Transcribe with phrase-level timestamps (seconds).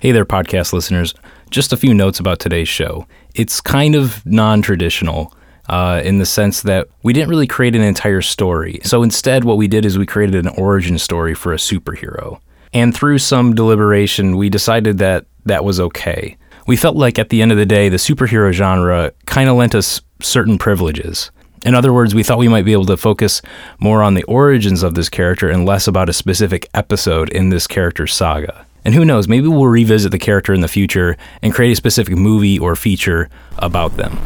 [0.00, 1.12] Hey there, podcast listeners.
[1.50, 3.06] Just a few notes about today's show.
[3.34, 5.34] It's kind of non traditional
[5.68, 8.80] uh, in the sense that we didn't really create an entire story.
[8.82, 12.40] So instead, what we did is we created an origin story for a superhero.
[12.72, 16.38] And through some deliberation, we decided that that was okay.
[16.66, 19.74] We felt like at the end of the day, the superhero genre kind of lent
[19.74, 21.30] us certain privileges.
[21.66, 23.42] In other words, we thought we might be able to focus
[23.78, 27.66] more on the origins of this character and less about a specific episode in this
[27.66, 28.64] character's saga.
[28.84, 32.16] And who knows, maybe we'll revisit the character in the future and create a specific
[32.16, 34.18] movie or feature about them.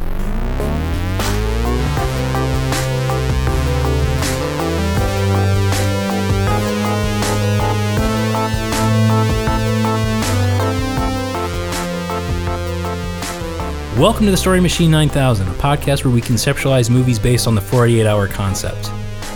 [13.99, 17.61] Welcome to the Story Machine 9000, a podcast where we conceptualize movies based on the
[17.61, 18.91] 48 hour concept.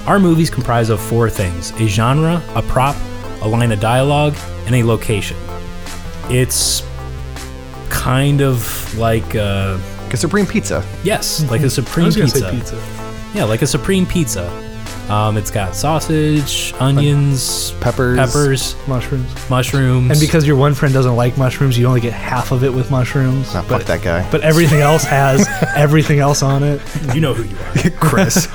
[0.06, 2.96] Our movies comprise of four things a genre, a prop,
[3.42, 5.36] a line of dialogue, and a location.
[6.30, 6.82] It's
[7.90, 10.84] kind of like a, Like a supreme pizza.
[11.02, 11.68] yes, like a mm-hmm.
[11.68, 12.38] supreme was pizza.
[12.38, 12.82] say pizza.
[13.34, 14.67] Yeah, like a supreme pizza.
[15.08, 18.18] Um, it's got sausage, onions, Peppers.
[18.18, 19.50] peppers, Mushrooms.
[19.50, 20.10] mushrooms.
[20.10, 22.90] And because your one friend doesn't like mushrooms, you only get half of it with
[22.90, 23.50] mushrooms.
[23.50, 24.30] Fuck but, that guy.
[24.30, 26.82] but everything else has everything else on it.
[27.14, 27.90] you know who you are.
[27.98, 28.48] Chris.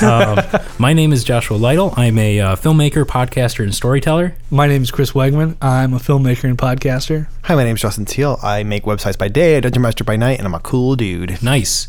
[0.04, 0.38] um,
[0.78, 1.92] my name is Joshua Lytle.
[1.96, 4.36] I'm a uh, filmmaker, podcaster, and storyteller.
[4.48, 5.56] My name is Chris Wegman.
[5.60, 7.26] I'm a filmmaker and podcaster.
[7.42, 8.38] Hi, my name is Justin Teal.
[8.44, 11.42] I make websites by day, a dungeon master by night, and I'm a cool dude.
[11.42, 11.88] Nice,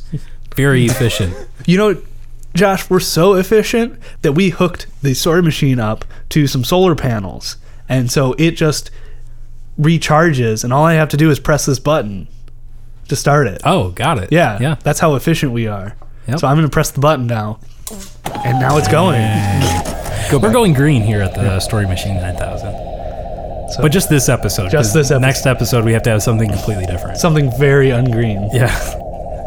[0.56, 1.36] very efficient.
[1.68, 2.02] You know,
[2.54, 7.58] Josh, we're so efficient that we hooked the story machine up to some solar panels.
[7.88, 8.92] And so it just
[9.80, 12.28] recharges, and all I have to do is press this button
[13.08, 13.62] to start it.
[13.66, 14.32] Oh, got it.
[14.32, 14.76] Yeah, yeah.
[14.84, 15.96] That's how efficient we are.
[16.28, 16.40] Yep.
[16.40, 17.60] So I'm going to press the button now.
[18.46, 19.20] And now it's going.
[20.42, 22.72] We're going green here at the Story Machine 9000.
[23.72, 24.70] So But just this episode.
[24.70, 25.22] Just 'cause this episode.
[25.22, 27.18] Next episode, we have to have something completely different.
[27.18, 28.50] something very ungreen.
[28.54, 28.98] yeah.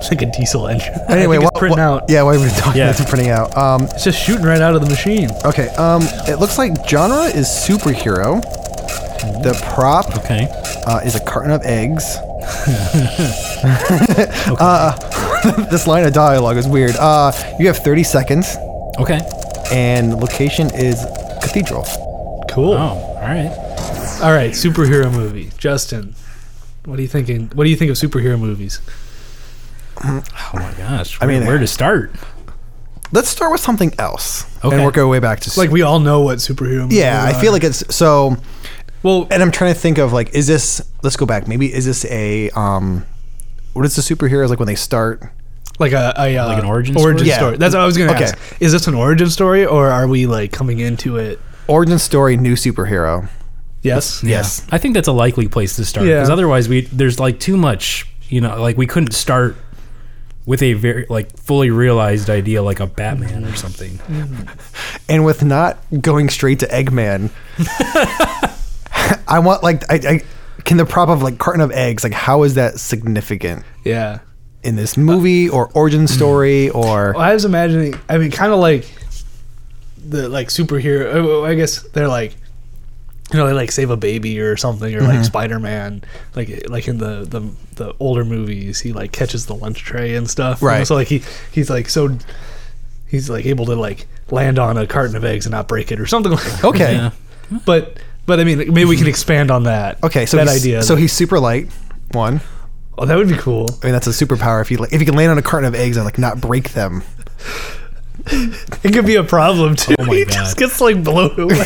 [0.05, 0.93] It's like a diesel engine.
[1.09, 2.05] Anyway, I think what, it's printing out.
[2.11, 2.91] Yeah, why are we talking Yeah.
[2.91, 3.01] about?
[3.01, 3.57] It's printing out.
[3.57, 5.31] Um, It's just shooting right out of the machine.
[5.47, 5.69] okay.
[5.77, 8.43] Um, it looks like genre is superhero.
[9.43, 10.47] The prop Okay.
[10.87, 12.05] uh, is a carton of eggs.
[14.61, 14.93] uh,
[15.71, 16.95] this line of dialogue is weird.
[16.97, 18.57] Uh, you have 30 seconds,
[18.99, 19.21] Okay.
[19.73, 21.03] and location is
[21.43, 21.85] cathedral.
[22.51, 22.75] Cool.
[22.75, 23.51] Oh, all right.
[24.23, 25.51] All right, superhero movie.
[25.59, 26.15] Justin,
[26.85, 27.51] what are you thinking?
[27.55, 28.81] What do you think of superhero movies?
[30.03, 30.23] Oh
[30.55, 31.19] my gosh.
[31.21, 32.11] I mean- where to start?
[33.13, 34.75] Let's start with something else, Okay.
[34.75, 37.33] and work our way back to Like we all know what superhero movies Yeah, I
[37.33, 38.37] feel like it's so.
[39.05, 40.83] well, And I'm trying to think of like, is this?
[41.03, 41.47] Let's go back.
[41.47, 43.05] Maybe is this a um,
[43.73, 45.23] what is the superheroes like when they start?
[45.81, 47.29] like a, a uh, Like an origin origin story?
[47.29, 47.37] Yeah.
[47.39, 47.57] story.
[47.57, 48.25] That's what I was going to Okay.
[48.27, 48.39] ask.
[48.61, 51.41] Is this an origin story or are we like coming into it?
[51.69, 53.29] Origin story, new superhero.
[53.83, 54.23] Yes.
[54.25, 54.65] Yes.
[54.71, 56.15] I think that's a likely place to start Yeah.
[56.17, 59.57] because otherwise we there's like too much, you know, like we couldn't start
[60.47, 63.57] with a very like fully realized idea like a Batman or mm-hmm.
[63.57, 63.99] something.
[63.99, 64.49] Mm-hmm.
[65.09, 67.31] And with not going straight to Eggman,
[69.29, 70.23] I want like I, I
[70.65, 74.21] can the prop of like carton of eggs like how is that significant Yeah.
[74.63, 76.15] in this movie uh, or origin mm-hmm.
[76.15, 77.95] story or Well, I was imagining.
[78.09, 78.91] I mean, kind of like
[80.07, 81.47] the like superhero.
[81.47, 82.37] I guess they're like,
[83.35, 85.09] you know, they like save a baby or something, or Mm-hmm.
[85.17, 86.03] like Spider Man,
[86.35, 87.41] like like in the, the
[87.77, 90.63] the older movies, he like catches the lunch tray and stuff.
[90.63, 90.87] you know, Right.
[90.87, 91.23] So like he
[91.53, 92.17] he's like so
[93.09, 96.01] he's like able to like land on a carton of eggs and not break it
[96.01, 96.43] or something like.
[96.45, 96.65] that.
[96.65, 97.11] okay Yeah.
[97.67, 100.03] But but I mean, maybe we can expand on that.
[100.03, 100.83] okay so that he's, idea.
[100.83, 101.69] so he's super light
[102.13, 102.41] one
[102.97, 103.67] oh, that would be cool.
[103.83, 105.75] I mean that's a superpower if you if you can land on a carton of
[105.75, 107.03] eggs and like not break them
[108.27, 109.95] It could be a problem too.
[109.99, 110.33] Oh my he God.
[110.33, 111.63] just gets like blown away.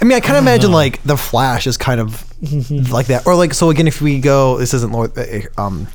[0.00, 0.76] I mean, I kind of imagine uh-huh.
[0.76, 2.92] like the Flash is kind of mm-hmm.
[2.92, 3.86] like that, or like so again.
[3.86, 5.86] If we go, this isn't Lord, uh, um,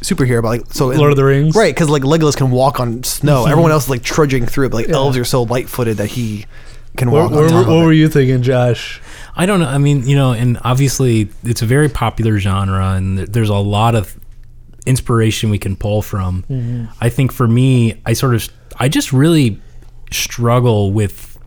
[0.00, 1.54] superhero, but like so in- Lord of the Rings?
[1.54, 1.72] right?
[1.74, 3.42] Because like Legolas can walk on snow.
[3.42, 3.52] Mm-hmm.
[3.52, 6.46] Everyone else is like trudging through it, but like elves are so light-footed that he
[6.96, 7.96] can what, walk on what, top what of were it.
[7.96, 9.00] you thinking, Josh?
[9.36, 9.68] I don't know.
[9.68, 13.54] I mean, you know, and obviously it's a very popular genre, and th- there's a
[13.54, 14.18] lot of
[14.84, 16.42] inspiration we can pull from.
[16.50, 16.86] Mm-hmm.
[17.00, 19.60] I think for me, I sort of, I just really
[20.10, 21.38] struggle with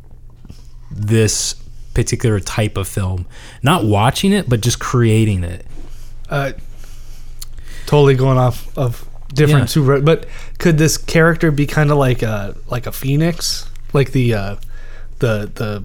[0.90, 1.56] this
[1.96, 3.26] particular type of film.
[3.64, 5.66] Not watching it, but just creating it.
[6.30, 6.52] uh,
[7.88, 9.66] totally going off of different Yeah.
[9.66, 10.26] super but
[10.60, 14.56] could this character be kind of like a like a phoenix like the uh
[15.20, 15.84] the the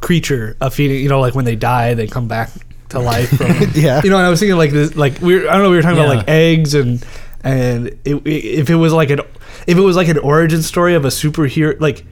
[0.00, 2.50] creature a phoenix you know like when they die they come back
[2.90, 4.00] to life from Yeah.
[4.04, 5.76] you know and i was thinking like this like we were, i don't know we
[5.76, 7.04] were talking about like eggs and
[7.42, 9.20] and it, it- if it was like an
[9.66, 12.04] if it was like an origin story of a superhero like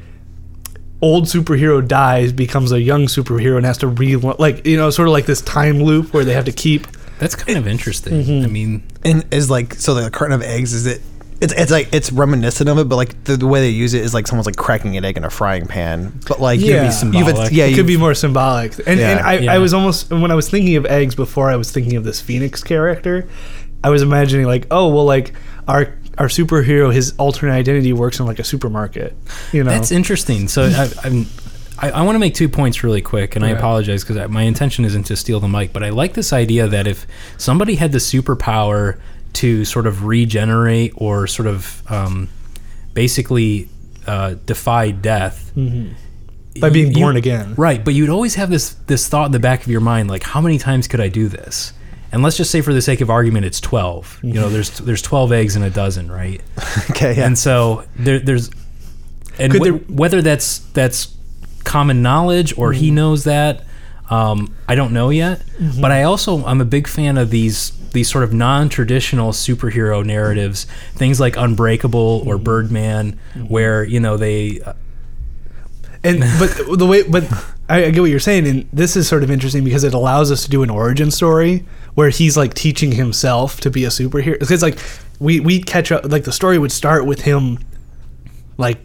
[1.02, 5.08] old superhero dies, becomes a young superhero, and has to re like you know sort
[5.08, 6.86] of like this time loop where they have to keep.
[7.18, 8.22] That's kind of interesting.
[8.24, 8.44] Mm-hmm.
[8.44, 11.00] I mean, And is like so the carton of eggs is it
[11.40, 14.02] it's, it's like it's reminiscent of it, but like the, the way they use it
[14.02, 16.18] is like someone's like cracking an egg in a frying pan.
[16.26, 16.84] But like Yeah.
[16.84, 17.52] you've- symbolic.
[17.52, 18.72] yeah, it could be more symbolic.
[18.86, 19.10] And, Yeah.
[19.10, 19.52] and I, Yeah.
[19.52, 22.20] I was almost when I was thinking of eggs before I was thinking of this
[22.22, 23.28] Phoenix character,
[23.84, 25.32] I was imagining like, oh well, like
[25.68, 29.14] our our superhero, his alternate identity works in like a supermarket.
[29.52, 30.48] You know, That's interesting.
[30.48, 31.26] So I, I'm,
[31.78, 34.84] I, I want to make two points really quick, and I apologize because my intention
[34.84, 37.98] isn't to steal the mic, but I like this idea that if somebody had the
[37.98, 38.98] superpower
[39.34, 42.28] to sort of regenerate or sort of um,
[42.94, 43.68] basically
[44.06, 45.52] uh, defy death.
[45.54, 47.54] by being you- born again.
[47.56, 50.22] Right, but you'd always have this this thought in the back of your mind, like,
[50.22, 51.74] how many times could I do this?
[52.16, 55.02] And let's just say, for the sake of argument, it's 12 You know, there's there's
[55.02, 56.40] twelve eggs in a dozen, right?
[56.90, 57.26] okay, yeah.
[57.26, 58.50] And so there, there's,
[59.38, 61.14] and wh- there- whether that's that's
[61.64, 63.64] common knowledge or he knows that,
[64.08, 65.42] um, I don't know yet.
[65.80, 70.64] But I also I'm a big fan of these these sort of non-traditional superhero narratives,
[70.94, 73.18] things like Unbreakable or Birdman,
[73.48, 74.72] where you know they uh,
[76.04, 77.24] And but the way, but
[77.68, 80.30] I, I get what you're saying, and this is sort of interesting because it allows
[80.30, 81.64] us to do an origin story
[81.94, 84.38] where he's like teaching himself to be a superhero.
[84.38, 84.78] Because like
[85.18, 87.58] we we catch up, like the story would start with him,
[88.56, 88.78] like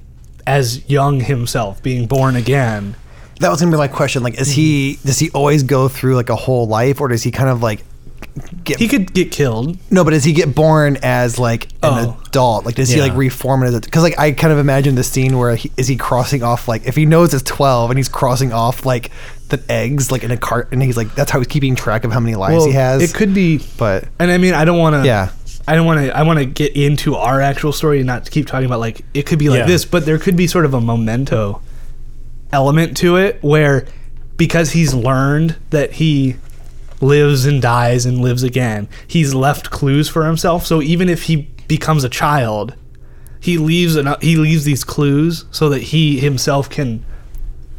[0.48, 2.96] as young himself being born again.
[3.40, 4.24] that was gonna be my question.
[4.24, 7.32] Like, is he does he always go through like a whole life, or does he
[7.32, 7.84] kind of like
[8.64, 9.78] get He could get killed.
[9.90, 10.04] no?
[10.04, 12.18] But does he get born as like an Oh.
[12.28, 12.66] adult?
[12.66, 13.04] Like, does he Yeah.
[13.04, 15.96] like reform it because like I kind of imagine the scene where he, is he
[15.98, 19.12] crossing off like if he knows it's twelve and he's crossing off like
[19.50, 22.12] the eggs like in a cart and he's like that's how he's keeping track of
[22.12, 23.02] how many lives he has.
[23.04, 25.06] It could be, but and I mean, I don't want to.
[25.06, 25.30] yeah,
[25.68, 26.18] I don't want to.
[26.18, 29.26] I want to get into our actual story and not keep talking about like it
[29.26, 29.66] could be like Yeah.
[29.66, 31.62] this, but there could be sort of a memento
[32.54, 33.86] element to it where
[34.38, 36.36] because he's learned that he
[37.02, 40.66] lives and dies and lives again, he's left clues for himself.
[40.66, 42.76] So even if he becomes a child,
[43.40, 47.04] he leaves an, he leaves these clues so that he himself can,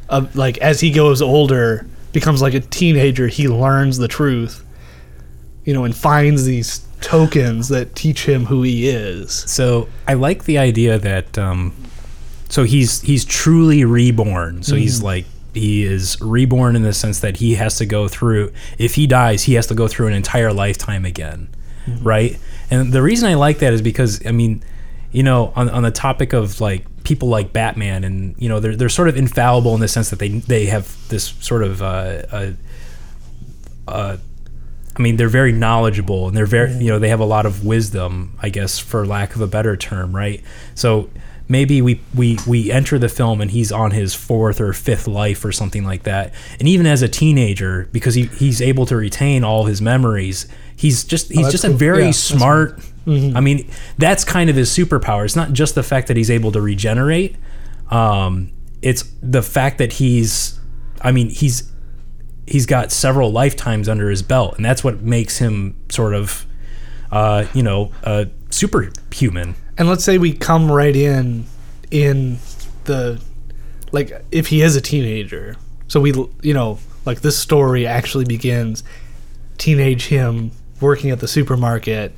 [0.08, 3.28] uh, like as he goes older, becomes like a teenager.
[3.28, 4.64] He learns the truth
[5.64, 9.32] you know, and finds these tokens that teach him who he is.
[9.32, 11.74] So I like the idea that um,
[12.48, 14.62] so he's he's truly reborn.
[14.62, 18.52] So he's like he is reborn in the sense that he has to go through
[18.78, 21.48] if he dies, he has to go through an entire lifetime again.
[22.00, 22.38] Right?
[22.70, 24.62] And the reason I like that is because I mean,
[25.10, 28.76] you know, on, on the topic of like people like Batman and you know, they're
[28.76, 32.22] they're sort of infallible in the sense that they they have this sort of uh,
[32.30, 32.52] uh,
[33.88, 34.16] uh
[34.94, 37.64] I mean, they're very knowledgeable and they're very, you know, they have a lot of
[37.64, 40.42] wisdom, I guess, for lack of a better term, right?
[40.74, 41.08] So
[41.52, 45.44] maybe we, we, we enter the film and he's on his fourth or fifth life
[45.44, 46.32] or something like that.
[46.58, 51.04] And even as a teenager, because he, he's able to retain all his memories, he's
[51.04, 52.80] just, he's that's just a very Yeah, smart.
[53.06, 53.68] I mean,
[53.98, 55.24] that's kind of his superpower.
[55.24, 57.36] It's not just the fact that he's able to regenerate.
[57.90, 60.58] Um, it's the fact that he's,
[61.00, 61.70] I mean, he's
[62.46, 66.46] he's got several lifetimes under his belt, and that's what makes him sort of,
[67.10, 69.56] uh, you know, uh, superhuman.
[69.82, 71.44] And let's say we come right in
[71.90, 72.38] in
[72.84, 73.20] the
[73.90, 75.56] like if he is a teenager.
[75.88, 78.84] So we you know, like this story actually begins
[79.58, 82.12] teenage him working at the supermarket.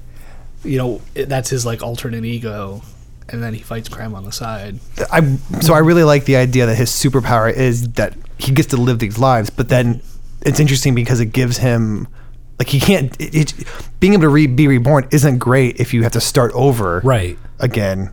[0.62, 2.82] You know, that's his like alternate ego
[3.30, 4.78] and then he fights crime on the side.
[5.10, 8.76] I so I really like the idea that his superpower is that he gets to
[8.76, 10.02] live these lives, but then
[10.42, 12.08] it's interesting because it gives him
[12.58, 13.54] like he can't it, it,
[14.00, 17.38] being able to re, be reborn isn't great if you have to start over Right.
[17.58, 18.12] again.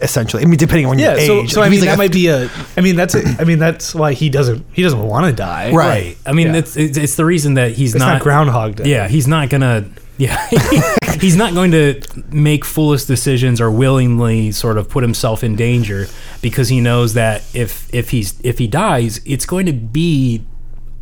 [0.00, 1.52] Essentially, I mean, depending on Yeah, your so age.
[1.52, 2.48] so I mean he's that a- might be a
[2.78, 5.70] I mean that's a, I mean that's why he doesn't he doesn't want to die.
[5.72, 5.88] Right.
[5.88, 6.16] Right.
[6.24, 6.60] I mean, Yeah.
[6.60, 8.88] it's, it's it's the reason that he's It's not, not, Groundhog Day.
[8.90, 9.84] Yeah, he's not gonna.
[10.18, 10.38] Yeah,
[11.20, 12.00] he's not going to
[12.30, 16.06] make foolish decisions or willingly sort of put himself in danger
[16.42, 20.44] because he knows that if if he's if he dies, it's going to be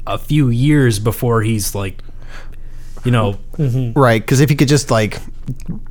[0.07, 1.99] a few years before he's like,
[3.05, 3.99] you know, mm-hmm.
[3.99, 5.19] right because if he could just like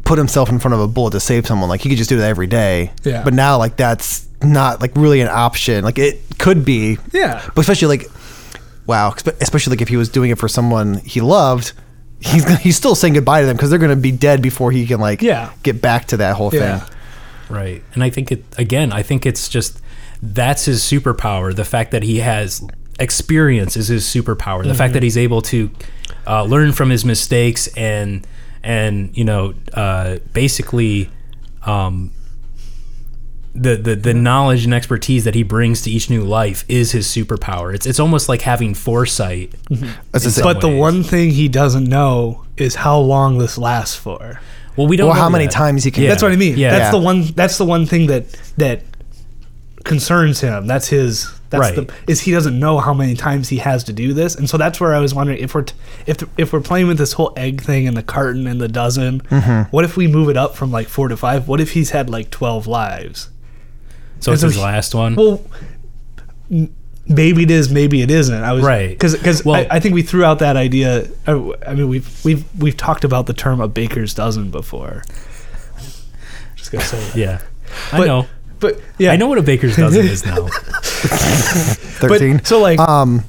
[0.04, 2.18] put himself in front of a bullet to save someone, like he could just do
[2.18, 2.92] that every day.
[3.04, 3.24] Yeah.
[3.24, 5.84] But now, like that's not like really an option.
[5.84, 6.98] Like it could be.
[7.12, 7.44] Yeah.
[7.56, 8.12] But especially like,
[8.86, 11.74] wow, especially like if he was doing it for someone he loved,
[12.20, 15.00] he's he's still saying goodbye to them because they're gonna be dead before he can
[15.00, 15.51] like Yeah.
[15.63, 16.80] get back to that whole Yeah.
[16.80, 16.96] thing.
[17.50, 17.84] Right.
[17.94, 19.82] And I think it again, I think it's just
[20.22, 21.56] that's his superpower.
[21.56, 22.66] The fact that he has
[23.00, 24.63] experience is his superpower.
[24.63, 25.04] The fact that mm-hmm.
[25.06, 25.72] he's able to
[26.29, 28.25] uh, learn from his mistakes and
[28.63, 31.09] and you know uh, basically
[31.65, 32.12] um,
[33.55, 37.07] the, the the knowledge and expertise that he brings to each new life is his
[37.07, 37.74] superpower.
[37.74, 39.53] It's it's almost like having foresight.
[39.71, 43.38] As I in said, some But the one thing he doesn't know is how long
[43.39, 44.39] this lasts for.
[44.75, 45.51] well, we don't Well, know how many that.
[45.53, 46.09] times he can- Yeah.
[46.09, 46.57] That's what I mean.
[46.57, 46.71] Yeah.
[46.71, 46.91] That's Yeah.
[47.00, 47.24] the one.
[47.36, 48.25] That's the one thing that
[48.57, 48.83] that
[49.83, 50.67] concerns him.
[50.67, 51.29] That's his.
[51.50, 51.88] That's Right.
[51.88, 54.56] the is he doesn't know how many times he has to do this, and so
[54.58, 55.74] that's where I was wondering if we're t-
[56.06, 59.22] if if we're playing with this whole egg thing and the carton and the dozen.
[59.22, 59.70] Mm-hmm.
[59.75, 61.48] What if we move it up from like four to five?
[61.48, 63.29] What if he's had like twelve lives?
[64.20, 65.15] so it's so his he- last one.
[65.15, 65.41] Well,
[66.51, 66.72] m-
[67.08, 68.44] maybe it is, maybe it isn't.
[68.44, 68.89] I was Right.
[68.89, 71.08] because because Well- I, I think we threw out that idea.
[71.25, 75.03] uh, I mean, we've we've we've talked about the term a baker's dozen before.
[76.56, 77.15] Just gonna say that.
[77.15, 77.39] yeah,
[77.91, 78.27] I But- know.
[78.60, 80.36] But yeah, I know what a baker's dozen is now.
[82.00, 82.38] thirteen.
[82.38, 83.24] But so like, um,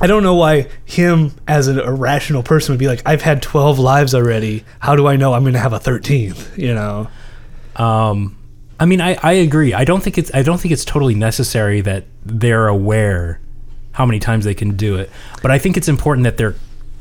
[0.00, 3.78] I don't know why him as an irrational person would be like, I've had twelve
[3.78, 4.64] lives already.
[4.78, 6.56] How do I know I'm going to have a thirteenth?
[6.58, 7.08] You know.
[7.76, 8.36] Um,
[8.78, 9.72] I mean, I, I agree.
[9.74, 13.40] I don't think it's I don't think it's totally necessary that they're aware
[13.92, 15.10] how many times they can do it.
[15.40, 16.54] But I think it's important that they're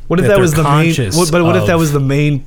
[0.08, 0.96] What if That that, was the main?
[1.14, 2.46] What, but what if that was the main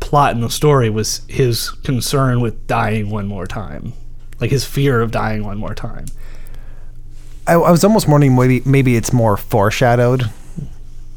[0.00, 0.90] plot in the story?
[0.90, 3.92] Was his concern with dying one more time,
[4.40, 6.06] like his fear of dying one more time?
[7.46, 10.30] I, I was almost wondering maybe maybe it's more foreshadowed.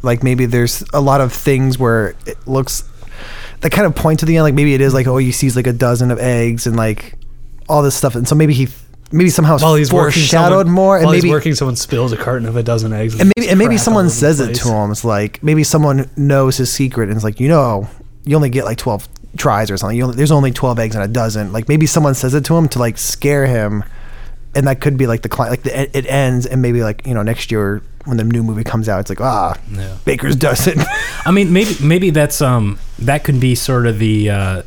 [0.02, 2.84] Like maybe there's a lot of things where it looks
[3.62, 4.44] that kind of point to the end.
[4.44, 7.16] Like maybe it is like oh he sees like a dozen of eggs and like
[7.68, 8.68] all this stuff, and so maybe he
[9.12, 12.12] maybe somehow While he's working, foreshadowed someone, more, and while maybe he's working, someone spills
[12.12, 14.92] a carton of a dozen eggs, and maybe and maybe someone says it to him.
[14.92, 17.88] It's like maybe someone knows his secret and it's like you know
[18.26, 19.08] you only get like twelve
[19.38, 19.98] tries or something.
[19.98, 21.52] You only, there's only twelve eggs in a dozen.
[21.52, 23.84] Like maybe someone says it to him to like scare him,
[24.56, 25.52] and that could be like the client.
[25.52, 28.64] Like the, it- ends and maybe like you know next year when the new movie
[28.64, 29.98] comes out, it's like ah Yeah.
[30.06, 30.80] Baker's dozen.
[31.26, 34.64] I mean, maybe maybe that's um that could be sort of the uh,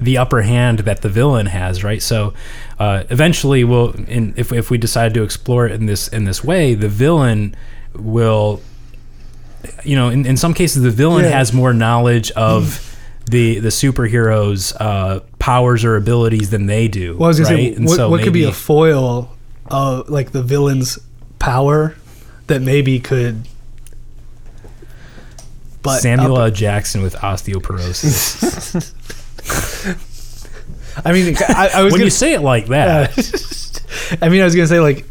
[0.00, 2.00] the upper hand that the villain has, right?
[2.00, 2.32] So
[2.78, 6.42] uh, eventually, we'll in, if if we decide to explore it in this in this
[6.44, 7.54] way, the villain
[7.94, 8.62] will,
[9.84, 11.30] you know, in, in some cases, the villain Yeah.
[11.32, 12.84] has more knowledge of.
[13.28, 17.16] The, the superheroes' uh, powers or abilities than they do.
[17.16, 17.76] Well, I was gonna right?
[17.76, 20.98] say, what, so what could be a foil of like the villain's
[21.38, 21.94] power
[22.46, 23.46] that maybe could.
[25.82, 26.50] But Samuel L.
[26.50, 28.94] Jackson with osteoporosis.
[31.04, 33.10] I mean, I, I was when gonna you say it like that,
[34.22, 35.06] I mean, I was gonna say like,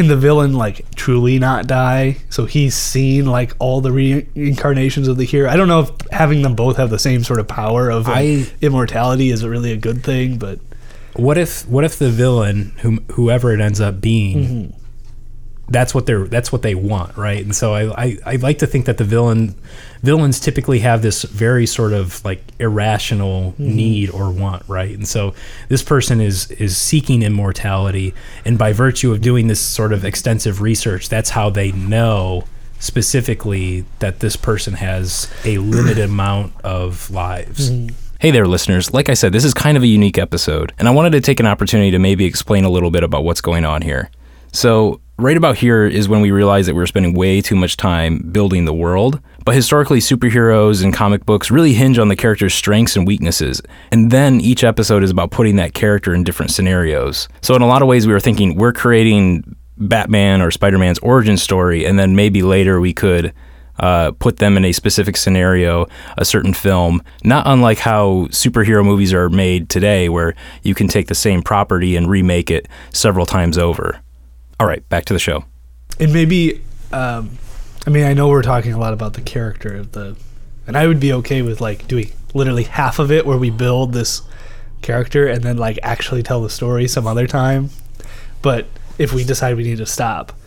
[0.00, 2.16] can the villain like truly not die?
[2.30, 5.50] So he's seen like all the reincarnations of the hero.
[5.50, 8.14] I don't know if having them both have the same sort of power of um,
[8.16, 10.58] I- immortality is really a good thing, but
[11.14, 14.79] what if what if the villain, whom, whoever it ends up being, Mm-hmm.
[15.70, 17.42] That's what they're that's what they want, right?
[17.42, 19.54] And so I, I I like to think that the villain
[20.02, 23.76] villains typically have this very sort of like irrational Mm-hmm.
[23.76, 24.94] need or want, right?
[24.96, 25.34] And so
[25.68, 30.60] this person is is seeking immortality, and by virtue of doing this sort of extensive
[30.60, 32.44] research, that's how they know
[32.80, 37.70] specifically that this person has a limited amount of lives.
[38.18, 38.92] Hey there, listeners.
[38.92, 41.40] Like I said, this is kind of a unique episode, and I wanted to take
[41.40, 44.10] an opportunity to maybe explain a little bit about what's going on here.
[44.52, 47.76] So, right about here is when we realized that we were spending way too much
[47.76, 49.20] time building the world.
[49.44, 53.60] But historically, superheroes and comic books really hinge on the character's strengths and weaknesses.
[53.92, 57.28] And then each episode is about putting that character in different scenarios.
[57.42, 60.98] So, in a lot of ways, we were thinking we're creating Batman or Spider Man's
[61.00, 63.32] origin story, and then maybe later we could
[63.78, 65.86] uh, put them in a specific scenario,
[66.18, 71.08] a certain film, not unlike how superhero movies are made today, where you can take
[71.08, 74.00] the same property and remake it several times over.
[74.60, 75.46] All right, back to the show.
[75.98, 76.62] and maybe
[76.92, 77.38] um,
[77.86, 80.18] I mean I know we're talking a lot about the character of the,
[80.66, 83.94] and I would be okay with like doing literally half of it where we build
[83.94, 84.20] this
[84.82, 87.70] character and then like actually tell the story some other time,
[88.42, 88.66] but
[88.98, 90.38] if we decide we need to stop,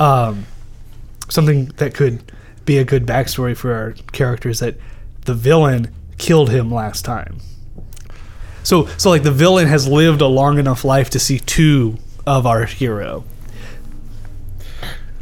[0.00, 0.46] um,
[1.28, 2.32] something that could
[2.64, 4.74] be a good backstory for our character is that
[5.26, 7.38] the villain killed him last time.
[8.64, 12.46] So, so like the villain has lived a long enough life to see two of
[12.46, 13.22] our hero.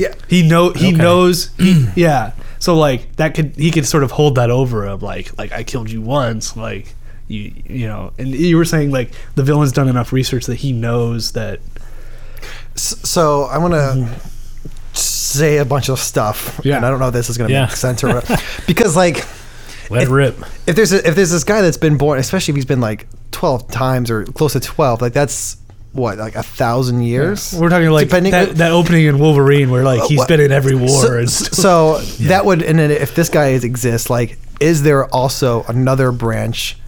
[0.02, 0.14] Yeah.
[0.28, 0.96] He know he Okay.
[0.96, 1.92] knows he, mm.
[1.96, 2.32] yeah.
[2.58, 5.62] So like that could he could sort of hold that over him like like I
[5.64, 6.94] killed you once like
[7.28, 10.72] you you know and you were saying like the villain's done enough research that he
[10.72, 11.60] knows that
[12.74, 14.14] So I want to mm-hmm.
[14.94, 16.76] say a bunch of stuff, Yeah.
[16.76, 17.66] and I don't know if this is going to Yeah.
[17.66, 19.24] make sense or what, because like
[19.90, 20.36] Let it rip.
[20.66, 23.06] if there's a, if there's this guy that's been born, especially if he's been like
[23.30, 25.56] twelve times or close to twelve, like that's
[25.92, 27.54] what like a thousand years.
[27.58, 30.50] we're talking like Depending- that, that opening in Wolverine where like he's what- been in
[30.52, 34.38] every war So, and so that would and then if this guy is exists, like
[34.60, 36.78] is there also another branch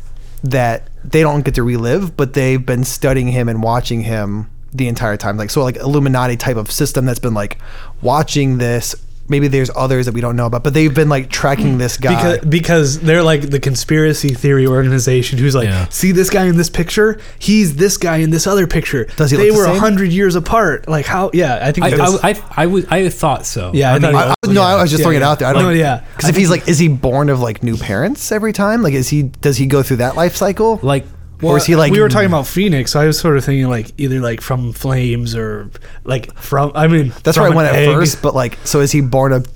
[0.42, 4.88] that they don't get to relive, but they've been studying him and watching him the
[4.88, 5.36] entire time.
[5.36, 7.58] Like so, like Illuminati type of system that's been like
[8.02, 8.94] watching this.
[9.26, 11.78] Maybe there's others that we don't know about, but they've been like tracking mm.
[11.78, 12.14] this guy.
[12.38, 15.88] because because they're like the conspiracy theory organization who's like, Yeah.
[15.88, 19.04] see this guy in this picture, he's this guy in this other picture.
[19.16, 19.80] Does he They look the were a same?
[19.80, 20.88] hundred years apart.
[20.88, 21.30] Like how?
[21.32, 21.86] Yeah, I think.
[21.86, 23.70] I, that's- I, I, I, was, I thought so.
[23.72, 25.30] Yeah, I I mean, thought- I, I, no, I was just Yeah, throwing it yeah.
[25.30, 25.48] out there.
[25.48, 26.04] I don't, know, yeah.
[26.16, 28.82] Because if he's like, is he born of like new parents every time?
[28.82, 29.22] Like, is he?
[29.22, 30.78] Does he go through that life cycle?
[30.82, 31.06] like,
[31.42, 31.92] or is he like?
[31.92, 34.72] we were talking about Phoenix, so I was sort of thinking like either like from
[34.72, 35.70] flames or
[36.04, 36.72] like from.
[36.74, 39.46] I mean, That's where I went at first, but like, so is he born of?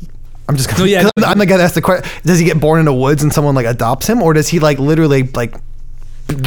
[0.48, 0.80] I'm just gonna.
[0.80, 2.10] No, yeah, no, I'm the guy that asked the question.
[2.24, 4.60] Does he get born in the woods and someone like adopts him, or does he
[4.60, 5.54] like literally like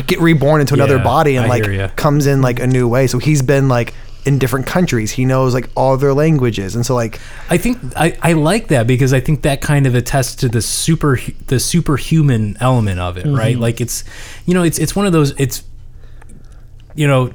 [0.07, 3.07] get reborn into another Yeah, body and I like comes in like a new way?
[3.07, 3.93] So he's been like
[4.25, 5.11] in different countries.
[5.11, 8.87] He knows like all their languages, and so like I think I, I like that
[8.87, 13.25] because I think that kind of attests to the super the superhuman element of it,
[13.25, 13.53] right?
[13.53, 13.61] Mm-hmm.
[13.61, 14.03] Like it's
[14.45, 15.63] you know it's it's one of those it's
[16.95, 17.33] you know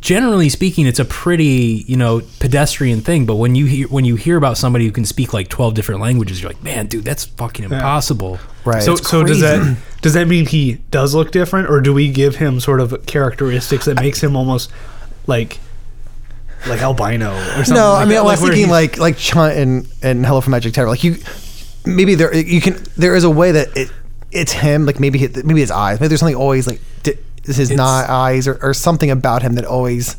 [0.00, 4.16] generally speaking it's a pretty you know pedestrian thing but when you hear when you
[4.16, 7.26] hear about somebody who can speak like 12 different languages you're like man dude that's
[7.26, 8.82] fucking impossible right.
[8.82, 12.36] So, so does that does that mean he does look different, or do we give
[12.36, 14.70] him sort of characteristics that makes him almost
[15.26, 15.58] like
[16.68, 17.74] like albino or something?
[17.74, 18.18] No, like I mean, that?
[18.18, 20.88] I was Like thinking like like Chunt and and Hello from Magic Tower.
[20.88, 21.16] Like you,
[21.86, 23.90] maybe there you can there is a way that it
[24.30, 24.86] it's him.
[24.86, 26.00] Like maybe he- maybe his eyes.
[26.00, 29.54] Maybe there's something always like di- is his not eyes or, or something about him
[29.54, 30.16] that always.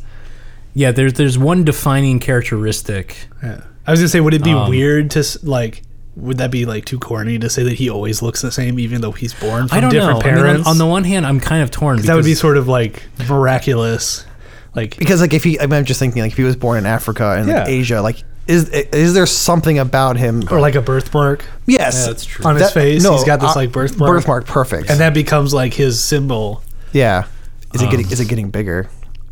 [0.73, 3.61] yeah there's there's one defining characteristic Yeah.
[3.87, 5.83] I was gonna say, would it be Um, weird to like?
[6.17, 8.99] Would that be like too corny to say that he always looks the same, even
[9.01, 10.67] though he's born from I don't different know I mean, on- parents?
[10.67, 13.03] on, the one hand I'm kind of torn 'Cause that would be sort of like
[13.29, 14.25] miraculous.
[14.75, 16.77] Like Because like if he, I mean, I'm just thinking like if he was born
[16.77, 17.73] in Africa and like Yeah.
[17.73, 20.43] Asia, like is is there something about him?
[20.49, 22.45] or like a birthmark yes, Yeah, that's true.
[22.45, 23.03] on his That- face.
[23.03, 24.89] no, he's got this uh, like birthmark, birthmark, perfect.
[24.89, 26.63] and that becomes like his symbol.
[26.93, 27.25] yeah,
[27.73, 28.89] is it Um, getting is it getting bigger?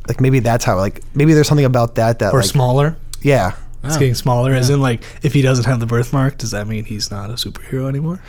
[0.08, 2.98] Like maybe that's how like maybe there's something about that that Or like smaller.
[3.22, 3.54] yeah.
[3.84, 4.52] It's Oh, getting smaller.
[4.54, 7.34] As in, like, if he doesn't have the birthmark, does that mean he's not a
[7.36, 8.20] superhero anymore?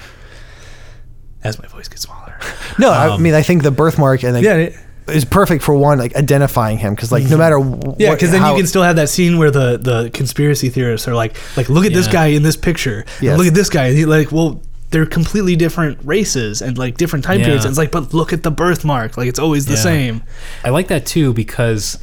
[1.43, 2.39] As my voice gets smaller.
[2.79, 4.77] No, I Um, mean I think the birthmark and like, yeah, it-
[5.09, 7.39] is perfect for one like identifying him because like no mm-hmm.
[7.39, 8.15] matter w- yeah.
[8.15, 11.15] Because then how- you can still have that scene where the the conspiracy theorists are
[11.15, 12.13] like, like, look at this Yeah.
[12.13, 13.01] guy in this picture.
[13.01, 13.39] and Yes.
[13.39, 13.87] Look at this guy.
[13.87, 17.47] And he, like, well, they're completely different races and like different time Yeah.
[17.47, 17.65] periods.
[17.65, 19.17] And it's like, but look at the birthmark.
[19.17, 19.81] Like, it's always the Yeah.
[19.81, 20.23] same.
[20.65, 21.99] I like that too because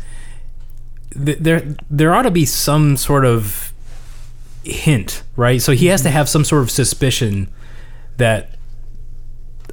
[1.26, 3.74] th- there there ought to be some sort of
[4.64, 5.62] hint, right?
[5.62, 6.18] So he has to mm-hmm.
[6.18, 7.50] have some sort of suspicion
[8.18, 8.52] that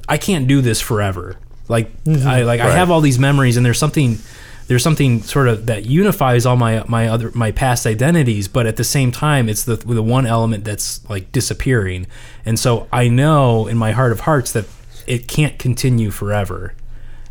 [0.07, 1.37] I can't do this forever.
[1.67, 2.27] Like mm-hmm.
[2.27, 4.19] I like I have all these memories and there's something
[4.67, 8.77] there's something sort of that unifies all my my other my past identities, but at
[8.77, 12.07] the same time it's the the one element that's like disappearing.
[12.45, 14.65] And so I know in my heart of hearts that
[15.07, 16.73] it can't continue forever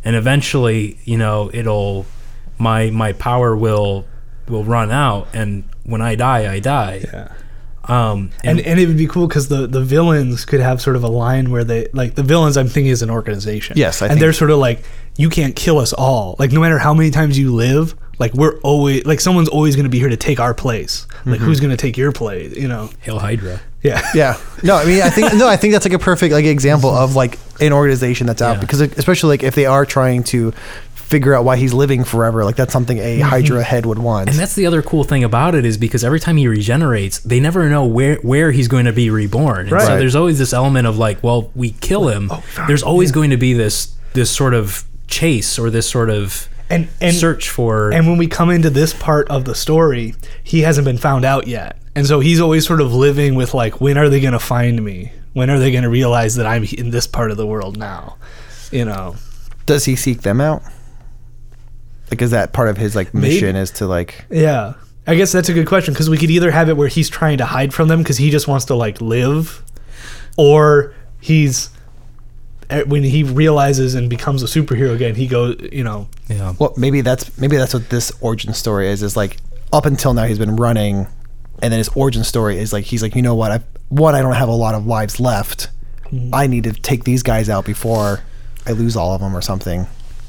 [0.05, 2.05] and eventually you know it'll
[2.57, 4.05] my my power will
[4.47, 7.33] will run out and when i die i die Yeah.
[7.89, 10.95] Um And, and, and it would be cool because the, the villains could have sort
[10.95, 13.77] of a line where they like the villains I'm thinking is an organization.
[13.77, 14.83] Yes, I and think- they're sort of like
[15.17, 16.35] you can't kill us all.
[16.39, 19.85] Like no matter how many times you live, like we're always like someone's always going
[19.85, 21.05] to be here to take our place.
[21.25, 21.45] Like Mm-hmm.
[21.45, 22.55] who's going to take your place?
[22.55, 22.89] You know?
[23.01, 24.01] hail hydra Yeah.
[24.15, 26.89] yeah no i mean i think no i think that's like a perfect like example
[26.89, 28.61] of like an organization that's out Yeah.
[28.61, 30.53] because especially like if they are trying to
[31.05, 33.29] figure out why he's living forever like that's something a mm-hmm.
[33.29, 36.19] hydra head would want and that's the other cool thing about it is because every
[36.19, 39.97] time he regenerates they never know where where he's going to be reborn and so
[39.97, 43.15] there's always this element of like well we kill him Oh, there's always yeah.
[43.15, 47.49] going to be this this sort of chase or this sort of And and search
[47.49, 51.25] for and when we come into this part of the story, he hasn't been found
[51.25, 51.77] out yet.
[51.95, 54.83] And so he's always sort of living with like when are they going to find
[54.83, 55.11] me?
[55.33, 58.17] When are they going to realize that I'm in this part of the world now?
[58.71, 59.15] You know.
[59.65, 60.63] does he seek them out
[62.11, 63.33] like is that part of his like Maybe.
[63.35, 64.73] mission is to like Yeah.
[65.07, 67.37] I guess that's a good question because we could either have it where he's trying
[67.37, 69.63] to hide from them because he just wants to like live,
[70.35, 71.69] or he's
[72.71, 76.53] eh, when he realizes and becomes a superhero again, he goes, you know, yeah.
[76.57, 79.37] Well maybe that's maybe that's what this origin story is is like
[79.71, 81.07] up until now he's been running
[81.61, 83.51] and then his origin story is like he's like you know what?
[83.51, 85.69] I one i don't have a lot of lives left.
[86.33, 88.21] I need to take these guys out before
[88.65, 89.85] i lose all of them or something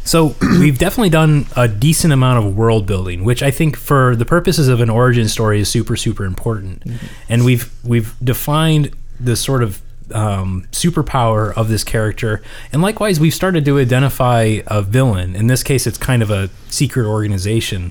[0.07, 4.25] So we've definitely done a decent amount of world building, which I think for the
[4.25, 6.83] purposes of an origin story is super super important.
[7.29, 12.41] And we've we've defined the sort of um, superpower of this character,
[12.73, 15.35] and likewise we've started to identify a villain.
[15.35, 17.91] In this case, it's kind of a secret organization,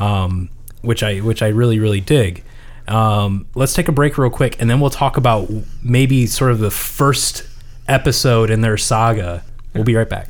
[0.00, 0.50] um,
[0.82, 2.42] which I which I really really dig.
[2.88, 5.48] Um, let's take a break real quick, and then we'll talk about
[5.84, 7.46] maybe sort of the first
[7.86, 9.44] episode in their saga.
[9.74, 10.28] We'll be right back.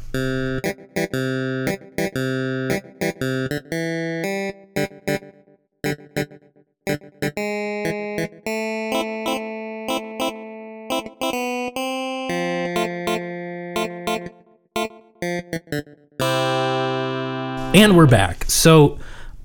[17.74, 18.44] And we're back.
[18.48, 18.98] So,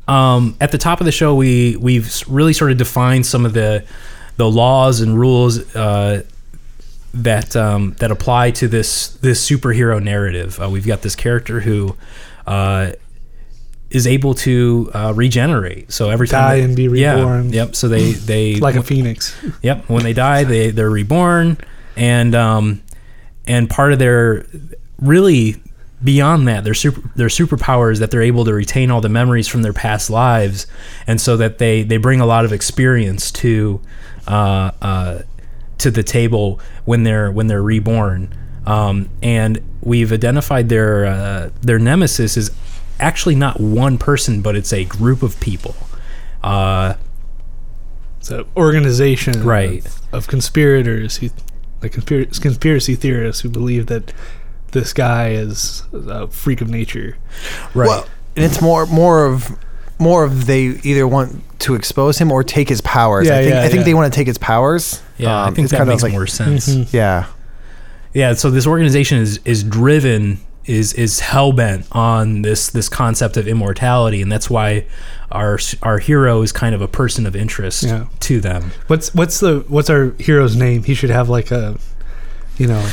[0.08, 3.54] um, at the top of the show, we we've really sort of defined some of
[3.54, 3.84] the
[4.36, 6.24] the laws and rules uh,
[7.14, 10.60] that um, that apply to this this superhero narrative.
[10.62, 11.96] Uh, we've got this character who
[12.46, 12.92] uh,
[13.90, 15.92] is able to uh, regenerate.
[15.92, 17.50] So every time Die they- and be yeah, reborn.
[17.54, 17.76] yep.
[17.76, 19.36] So they they like a phoenix.
[19.62, 19.90] Yep.
[19.90, 21.58] When they die, they they're reborn,
[21.96, 22.82] and um,
[23.48, 24.46] and part of their
[25.00, 25.56] really
[26.04, 29.48] beyond that, their super their superpower is that they're able to retain all the memories
[29.48, 30.68] from their past lives,
[31.08, 33.82] and so that they they bring a lot of experience to
[34.28, 35.20] uh, uh,
[35.80, 38.34] to the table when they're when they're reborn.
[38.66, 42.52] Um, and we've identified their uh, their nemesis is
[43.00, 45.76] actually not one person, but it's a group of people.
[46.44, 46.96] Uh,
[48.20, 49.86] It's an organization Right.
[49.86, 51.30] of, of conspirators who
[51.82, 54.12] like conspiracy, conspiracy theorists who believe that
[54.72, 57.16] this guy is a freak of nature.
[57.76, 57.88] right.
[57.88, 59.58] Well, and it's more more of
[60.00, 63.28] more of they either want to expose him or take his powers.
[63.28, 63.84] Yeah, I think yeah, I think yeah.
[63.84, 65.02] they want to take his powers.
[65.18, 66.70] Yeah, I Um, think that kind of makes like- more sense.
[66.70, 66.88] Mhm.
[66.92, 67.26] Yeah.
[68.14, 73.38] Yeah, so this organization is is driven is is hell bent on this this concept
[73.38, 74.86] of immortality, and that's why
[75.32, 78.06] our our hero is kind of a person of interest Yeah.
[78.22, 78.72] to them.
[78.88, 80.84] What's what's the what's our hero's name?
[80.84, 81.76] He should have like a,
[82.58, 82.84] you know,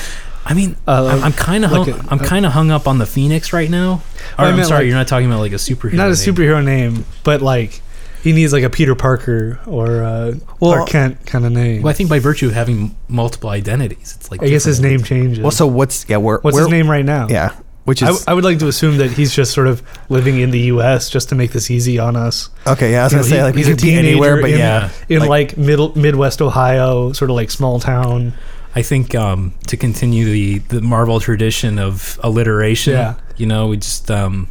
[0.47, 2.87] I mean, Uh, I'm, I'm kind of like hung, a- I'm kind of hung up
[2.87, 4.03] on the Phoenix right now.
[4.39, 5.95] Or, I I'm sorry, like- you're not talking about like a superhero.
[5.95, 6.15] not a name.
[6.17, 7.81] superhero name, but like
[8.23, 11.83] he needs like a Peter Parker or a Well- Clark Kent kind of name.
[11.83, 15.03] Well, I think by virtue of having multiple identities, it's like I guess his name
[15.03, 15.41] changes.
[15.41, 16.19] Well, so what's yeah?
[16.19, 17.27] Where, what's where, his name right now?
[17.31, 17.53] Yeah,
[17.85, 20.51] which I, is I would like to assume that he's just sort of living in
[20.51, 21.09] the U.S.
[21.11, 22.49] just to make this easy on us.
[22.67, 22.93] okay.
[22.93, 24.37] Yeah, I was You gonna know, say he- like we he's a could be anywhere,
[24.37, 27.79] teenager but in- yeah, Yeah, in like, Like- middle Midwest Ohio, sort of like small
[27.81, 28.33] town.
[28.77, 33.15] I think um, to continue the the Marvel tradition of alliteration, Yeah.
[33.37, 34.49] you know, we just um,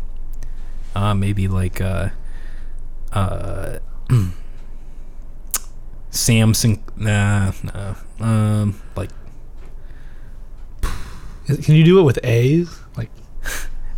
[0.95, 2.09] uh, maybe like uh,
[3.11, 3.79] uh,
[6.11, 9.09] Samson, nah, nah, um, like
[11.45, 12.69] Can you do it with A's?
[12.95, 13.09] Like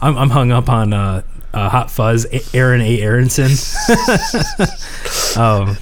[0.00, 1.22] I'm I'm hung up on uh,
[1.54, 3.00] uh Hot Fuzz, A- Aaron A.
[3.02, 3.50] Aaronson.
[5.40, 5.76] um,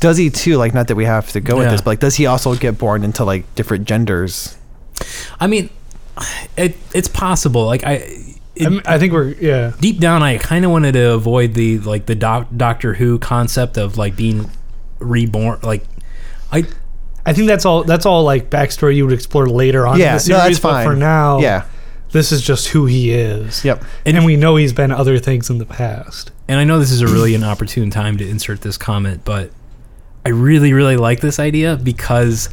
[0.00, 0.56] does he too?
[0.56, 2.78] Like, not that we have to go with this, but like, does he also get
[2.78, 4.56] born into like different genders?
[5.40, 5.70] I mean,
[6.56, 7.66] it it's possible.
[7.66, 7.94] Like I,
[8.56, 9.72] it, I, think we're yeah.
[9.80, 13.76] deep down I kind of wanted to avoid the like the doc, Doctor Who concept
[13.76, 14.50] of like being
[15.00, 15.84] reborn like
[16.52, 16.64] I
[17.26, 17.84] I think that's all.
[17.84, 19.94] That's all like backstory you would explore later on.
[19.94, 20.86] in yeah, the no, series, that's but fine.
[20.86, 21.64] For now, yeah,
[22.14, 23.64] this is just who he is.
[23.64, 23.84] yep.
[24.06, 26.30] and, we know he's been other things in the past.
[26.48, 29.50] and I know this is a really an opportune time to insert this comment but
[30.24, 32.48] I really really like this idea because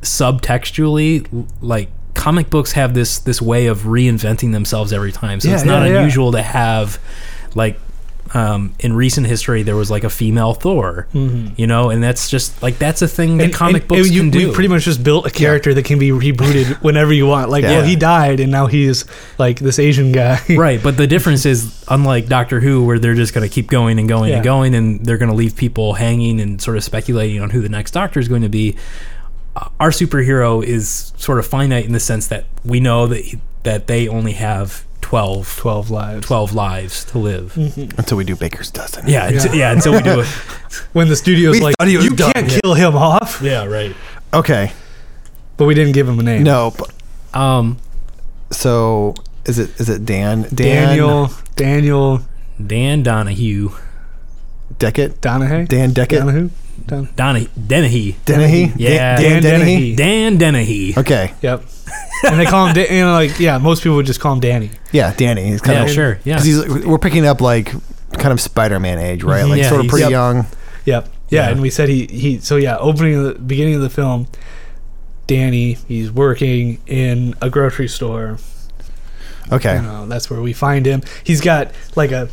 [0.00, 5.54] subtextually like comic books have this this way of reinventing themselves every time so Yeah,
[5.54, 5.98] it's not yeah, yeah.
[5.98, 6.98] unusual to have
[7.54, 7.78] like
[8.32, 11.52] um, in recent history there was like a female Thor Mhm.
[11.58, 14.20] you know and that's just like that's a thing that And- comic and books you,
[14.20, 17.26] can do We pretty much just built a character that can be rebooted whenever you
[17.26, 17.50] want.
[17.50, 17.78] Like, Yeah.
[17.78, 19.04] well, he died, and now he's
[19.38, 20.40] like this Asian guy.
[20.50, 23.98] right but the difference is unlike doctor who where they're just going to keep going
[23.98, 24.36] and going Yeah.
[24.36, 27.60] and going and they're going to leave people hanging and sort of speculating on who
[27.60, 28.76] the next doctor is going to be
[29.80, 33.88] our superhero is sort of finite in the sense that we know that he, that
[33.88, 36.26] they only have 12 Twelve lives.
[36.26, 37.56] 12 lives to live
[37.98, 39.08] Until we do Baker's dozen.
[39.08, 39.52] yeah yeah, Yeah.
[39.54, 40.26] yeah until we do it
[40.92, 43.64] When the studio's We like, thought he was you done." can't kill him off, yeah
[43.64, 43.94] right
[44.32, 44.72] Okay.
[45.56, 46.42] but we didn't give him a name.
[46.44, 46.72] No.
[46.76, 46.92] but-
[47.34, 47.78] um
[48.50, 49.14] So
[49.46, 50.42] is it is it Dan?
[50.54, 52.20] Dan Daniel, Daniel
[52.58, 53.70] dan donahue
[54.78, 55.20] Deckett.
[55.20, 56.20] Donahue, Dan Deckett.
[56.20, 56.50] Donahue,
[56.86, 58.72] Don- donahue dennehy Dennehy.
[58.76, 59.16] Yeah.
[59.20, 59.94] Dan, Dan Dennehy.
[59.94, 59.96] Dennehy.
[59.96, 61.32] dan dennehy Okay.
[61.42, 61.64] Yep.
[62.24, 64.40] And they call him, da- you know, like yeah, most people would just call him
[64.40, 64.70] Danny.
[64.92, 65.44] Yeah, Danny.
[65.46, 67.72] He's kind yeah of sure yeah 'cause he's we're picking up like
[68.12, 69.44] kind of Spider-Man age, right?
[69.44, 70.10] Like Yeah, sort of he's- pretty Yep.
[70.10, 70.46] young.
[70.86, 71.08] Yep.
[71.28, 71.50] Yeah, Yeah.
[71.50, 72.38] and we said he he.
[72.40, 74.26] So yeah, opening of the beginning of the film,
[75.26, 78.38] Danny he's working in a grocery store.
[79.52, 79.76] Okay.
[79.76, 81.02] You know, that's where we find him.
[81.24, 82.28] He's got like a.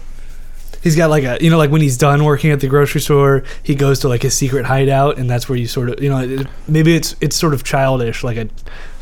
[0.84, 3.44] He's got like a you know like when he's done working at the grocery store,
[3.64, 6.20] he goes to like his secret hideout, and that's where you sort of you know
[6.20, 8.48] it, maybe it's it's sort of childish like a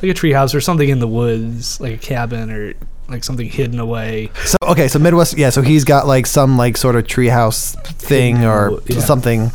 [0.01, 2.73] like a treehouse or something in the woods, like a cabin or
[3.07, 4.31] like something hidden away.
[4.45, 5.49] So okay, so Midwest, yeah.
[5.51, 8.99] So he's got like some like sort of treehouse thing or Yeah.
[9.01, 9.51] something.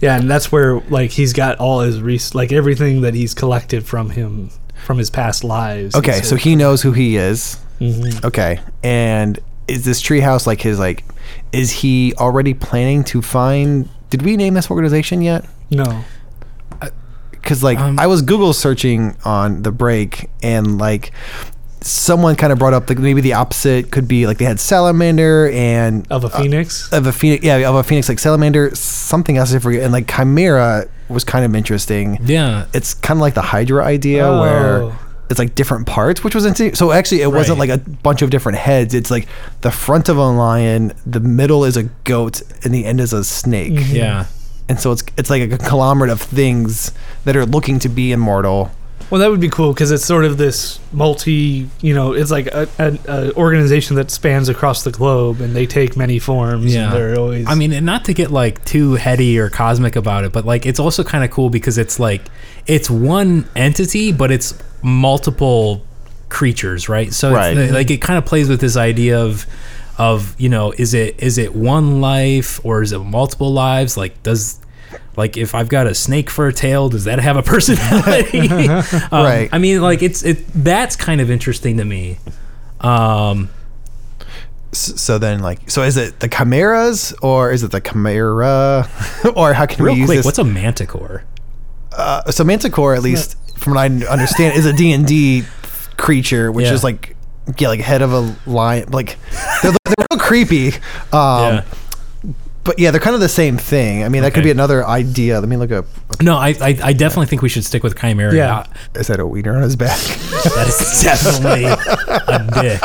[0.00, 3.86] Yeah, and that's where like he's got all his res- like everything that he's collected
[3.86, 4.50] from him
[4.84, 5.94] from his past lives.
[5.94, 7.56] Okay, so he knows who he is.
[7.80, 8.24] Mhm.
[8.24, 11.04] Okay, and is this treehouse like his like?
[11.54, 13.88] Is he already planning to find?
[14.10, 15.44] Did we name this organization yet?
[15.70, 16.04] no.
[17.30, 21.12] Because like Um, I was Google searching on the break, and like
[21.82, 25.50] someone kind of brought up like maybe the opposite could be like they had salamander
[25.52, 26.90] and Of a phoenix.
[26.90, 30.08] of a phoenix, yeah, of a phoenix like salamander, something else I forget, and like
[30.10, 32.18] chimera was kind of interesting.
[32.24, 32.64] Yeah.
[32.72, 34.40] It's kind of like the Hydra idea Oh.
[34.40, 34.96] where
[35.30, 36.74] it's like different parts, which was insane.
[36.74, 37.70] So actually, it wasn't Right.
[37.70, 38.94] like a bunch of different heads.
[38.94, 39.26] It's like
[39.62, 43.24] the front of a lion, the middle is a goat, and the end is a
[43.24, 43.72] snake.
[43.72, 43.92] Mhm.
[43.94, 44.24] Yeah.
[44.68, 46.92] And so it's it's like a conglomerate of things
[47.24, 48.70] that are looking to be immortal.
[49.14, 52.48] Well, that would be cool because it's sort of this multi, you know, it's like
[52.52, 56.74] an a, a organization that spans across the globe, and they take many forms.
[56.74, 56.86] Yeah.
[56.86, 57.46] and they're always.
[57.46, 60.66] I mean, and not to get like too heady or cosmic about it, but like
[60.66, 62.22] it's also kind of cool because it's like
[62.66, 65.86] it's one entity, but it's multiple
[66.28, 67.12] creatures, right?
[67.12, 67.56] So Right.
[67.56, 69.46] it's, like it kind of plays with this idea of
[69.96, 73.96] of you know is it is it one life or is it multiple lives?
[73.96, 74.58] Like does
[75.16, 78.48] like if I've got a snake for a tail, does that have a personality?
[79.12, 79.48] Um, Right.
[79.52, 82.18] I mean, like it's it that's kind of interesting to me.
[82.80, 83.48] Um,
[84.72, 88.88] So then, like, so is it the chimeras or is it the chimera,
[89.36, 90.24] or how can real we use quick, this?
[90.26, 91.22] what's a manticore?
[91.96, 95.44] uh, so Manticore, at least from what I understand, is a D and D
[95.96, 96.72] creature, which Yeah.
[96.72, 97.14] is like
[97.58, 98.90] yeah, like head of a lion.
[98.90, 99.16] Like
[99.62, 100.68] they're, they're real creepy.
[101.12, 101.64] Um, yeah.
[102.64, 104.04] But yeah, they're kind of the same thing.
[104.04, 104.46] I mean, that could Okay.
[104.46, 105.38] be another idea.
[105.38, 105.84] Let me look up.
[106.22, 108.34] No, I, I I definitely think we should stick with chimera.
[108.34, 108.64] Yeah.
[108.94, 109.98] Is that a wiener on his back?
[110.44, 111.76] That is definitely a
[112.62, 112.82] dick.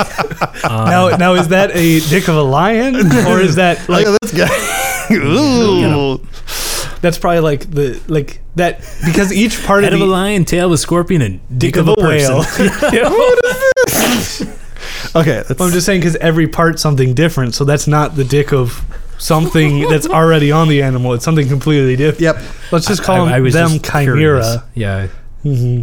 [0.66, 2.96] Um, now, now is that a dick of a lion,
[3.28, 4.50] or is that like look at this guy.
[5.16, 6.18] Ooh.
[7.02, 10.46] that's probably like the like that because each part head of of the a lion,
[10.46, 12.44] tail of a scorpion, and dick, dick of, of a, a whale.
[12.44, 14.50] person.
[15.16, 18.54] Okay, that's, I'm just saying because every part's something different, so that's not the dick
[18.54, 18.86] of
[19.20, 21.14] something that's already on the animal.
[21.14, 22.22] It's something completely different.
[22.22, 22.42] yep.
[22.72, 24.18] Let's just call I- I them, was them just chimera.
[24.18, 24.58] curious.
[24.74, 25.08] Yeah.
[25.44, 25.82] hmm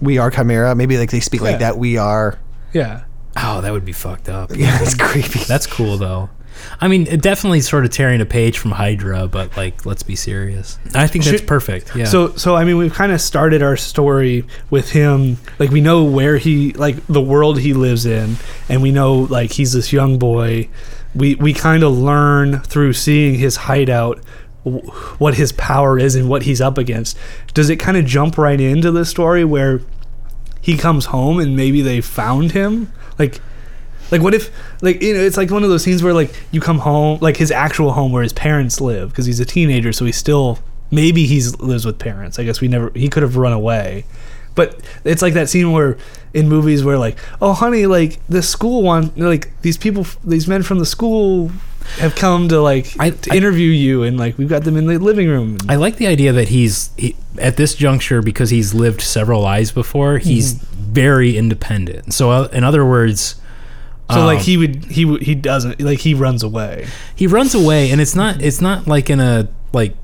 [0.00, 0.74] We are chimera.
[0.74, 1.50] Maybe like they speak Yeah.
[1.50, 1.78] like that.
[1.78, 2.38] We are.
[2.72, 3.04] Yeah.
[3.36, 4.50] Oh, that would be fucked up.
[4.56, 5.40] Yeah, that's creepy.
[5.40, 6.30] That's cool though.
[6.80, 10.14] I mean, it definitely sort of tearing a page from Hydra, but like, let's be
[10.14, 10.78] serious.
[10.94, 11.96] I think that's Should- perfect.
[11.96, 12.04] Yeah.
[12.04, 16.04] So so I mean we've kind of started our story with him like we know
[16.04, 18.36] where he like the world he lives in
[18.68, 20.68] and we know like he's this young boy.
[21.14, 24.18] We we kind of learn through seeing his hideout
[25.18, 27.18] what his power is and what he's up against.
[27.52, 29.82] Does it kind of jump right into the story where
[30.60, 32.92] he comes home and maybe they found him?
[33.18, 33.40] Like
[34.10, 34.50] like what if
[34.82, 37.36] like you know it's like one of those scenes where like you come home like
[37.36, 40.58] his actual home where his parents live because he's a teenager so he still
[40.90, 42.38] maybe he's lives with parents.
[42.38, 44.04] I guess we never he could have run away.
[44.54, 45.96] But it's like that scene where
[46.32, 50.62] in movies where like, oh honey, like the school one, like these people, these men
[50.62, 51.50] from the school
[51.98, 54.86] have come to like I- to I- interview you, and like we've got them in
[54.86, 55.58] the living room.
[55.68, 59.72] I like the idea that he's he, at this juncture because he's lived several lives
[59.72, 60.18] before.
[60.18, 62.14] He's very independent.
[62.14, 63.34] So, uh, in other words,
[64.10, 66.86] so like um, he would he he doesn't like he runs away.
[67.16, 69.96] he runs away and it's not it's not like in a like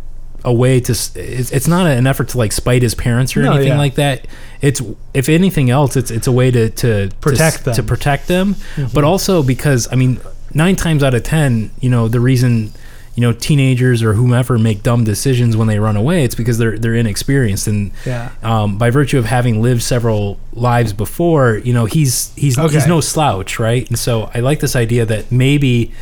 [0.44, 1.16] a way to it's,
[1.53, 3.79] it's not an effort to like spite his parents or No, anything yeah.
[3.79, 4.26] like that
[4.61, 4.81] it's
[5.14, 7.74] if anything else it's it's a way to to to Protect s- them.
[7.74, 8.92] to protect them Mhm.
[8.94, 10.18] but also because i mean
[10.55, 12.72] 9 times out of 10 you know the reason
[13.16, 16.79] you know teenagers or whomever make dumb decisions when they run away it's because they're
[16.79, 18.31] they're inexperienced and Yeah.
[18.42, 22.74] um, by virtue of having lived several lives before, you know, he's he's Okay.
[22.74, 23.87] he's no slouch, right?
[23.88, 25.92] And so I like this idea that maybe,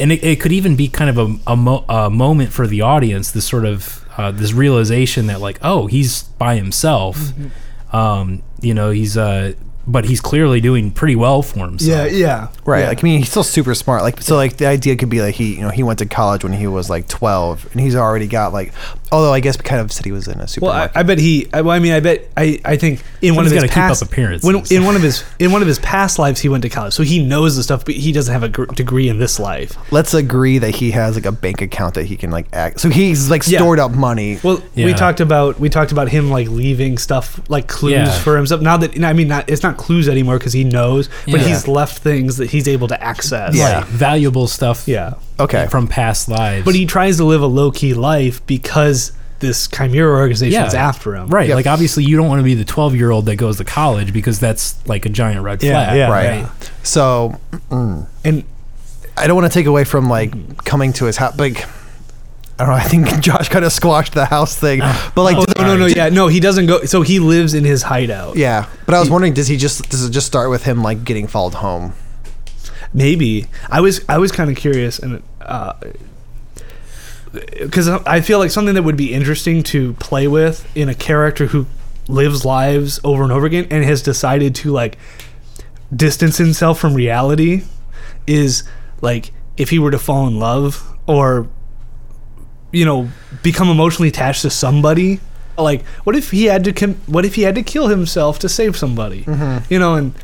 [0.00, 2.80] and it, it could even be kind of a, a, mo- a moment for the
[2.80, 7.16] audience, this sort of uh, this realization that like, oh, he's by himself.
[7.16, 7.96] Mm-hmm.
[7.96, 9.54] Um, you know, he's uh,
[9.88, 12.12] but he's clearly doing pretty well for himself.
[12.12, 12.18] yeah.
[12.18, 12.80] Yeah, right.
[12.82, 12.88] Yeah.
[12.88, 14.02] Like I mean, he's still super smart.
[14.02, 16.44] Like so, like the idea could be like he, you know, he went to college
[16.44, 18.72] when he was like twelve, and he's already got like.
[19.10, 20.66] Although I guess we kind of said he was in a super.
[20.66, 20.90] Well, I.
[20.94, 21.48] I bet he.
[21.54, 22.28] I, well, I mean, I bet.
[22.36, 22.60] I.
[22.64, 24.44] I think in one of his gotta keep past up appearances.
[24.46, 26.92] When, in one of his in one of his past lives, he went to college,
[26.92, 29.76] so he knows the stuff, but he doesn't have a gr- degree in this life.
[29.90, 32.80] Let's agree that he has like a bank account that he can like act.
[32.80, 33.60] So he's like Yeah.
[33.60, 34.38] stored up money.
[34.42, 38.10] Well, we talked about we talked about him like leaving stuff like clues Yeah.
[38.20, 38.60] for himself.
[38.60, 41.48] Now that I mean, not, it's not clues anymore because he knows, but Yeah.
[41.48, 43.54] he's left things that he's able to access.
[43.54, 43.78] Yeah.
[43.78, 43.84] Right.
[43.86, 44.86] valuable stuff.
[44.86, 45.14] yeah.
[45.40, 45.66] Okay.
[45.70, 46.64] from past lives.
[46.64, 51.14] But he tries to live a low key life because this chimera organization is after
[51.14, 51.28] him.
[51.28, 51.46] Right.
[51.48, 51.54] Yep.
[51.54, 54.12] Like obviously you don't want to be the 12 year old that goes to college
[54.12, 55.96] because that's like a giant red Yeah, flag.
[55.96, 56.24] yeah, right.
[56.40, 56.50] yeah.
[56.82, 57.38] So
[57.70, 58.42] mm, And
[59.16, 61.38] I don't want to take away from like coming to his house.
[61.38, 61.64] Like
[62.58, 62.74] I don't know.
[62.74, 65.12] I think Josh kind of squashed the house thing, oh.
[65.14, 66.84] but like, Oh, does- no, no, no, yeah, no, he doesn't go.
[66.84, 68.36] So he lives in his hideout.
[68.36, 68.66] yeah.
[68.86, 71.26] But I was wondering, does he just does it just start with him like getting
[71.26, 71.92] followed home?
[72.92, 75.74] Maybe I was I was kind of curious and uh,
[77.32, 81.46] because I feel like something that would be interesting to play with in a character
[81.46, 81.66] who
[82.08, 84.96] lives lives over and over again and has decided to like
[85.94, 87.62] distance himself from reality
[88.26, 88.64] is
[89.02, 91.48] like if he were to fall in love or
[92.72, 93.08] you know
[93.42, 95.20] become emotionally attached to somebody
[95.56, 98.48] like what if he had to com- what if he had to kill himself to
[98.48, 99.72] save somebody mm-hmm.
[99.72, 100.14] you know and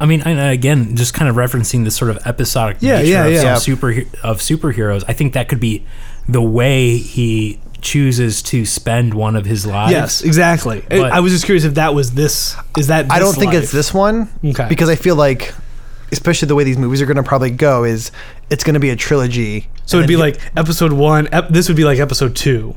[0.00, 3.10] I mean, and uh, again, just kind of referencing the sort of episodic Yeah, nature
[3.10, 3.38] yeah, of, yeah.
[3.38, 3.54] some Yeah.
[3.58, 3.90] super
[4.24, 5.04] of superheroes.
[5.06, 5.86] I think that could be
[6.28, 9.92] the way he chooses to spend one of his lives.
[9.92, 10.82] Yes, exactly.
[10.90, 12.56] I- But- I was just curious if that was this.
[12.76, 13.06] Is that?
[13.10, 13.62] I don't think life?
[13.62, 14.28] it's this one.
[14.44, 14.66] Okay.
[14.68, 15.54] Because I feel like,
[16.14, 18.10] especially the way these movies are going to probably go, is
[18.50, 19.68] it's going to be a trilogy.
[19.86, 21.28] So it'd be like episode one.
[21.32, 22.74] Ep- this would be like episode two.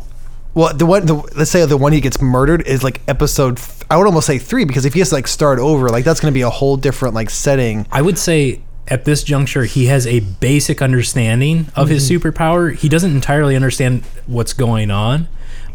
[0.54, 3.58] Well, the one, the, let's say the one he gets murdered is like episode.
[3.58, 6.04] Th- I would almost say three because if he has to like start over, like
[6.04, 7.86] that's going to be a whole different like setting.
[7.92, 12.28] I would say at this juncture he has a basic understanding of his Mm-hmm.
[12.28, 12.74] superpower.
[12.76, 15.28] He doesn't entirely understand what's going on,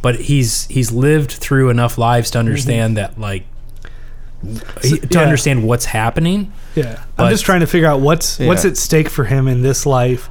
[0.03, 3.47] but he's he's lived through enough lives to understand that like he-
[4.83, 5.21] to yeah.
[5.21, 6.53] understand what's happening.
[6.75, 9.63] Yeah, But- I'm just trying to figure out what's what's at stake for him in
[9.63, 10.29] this life,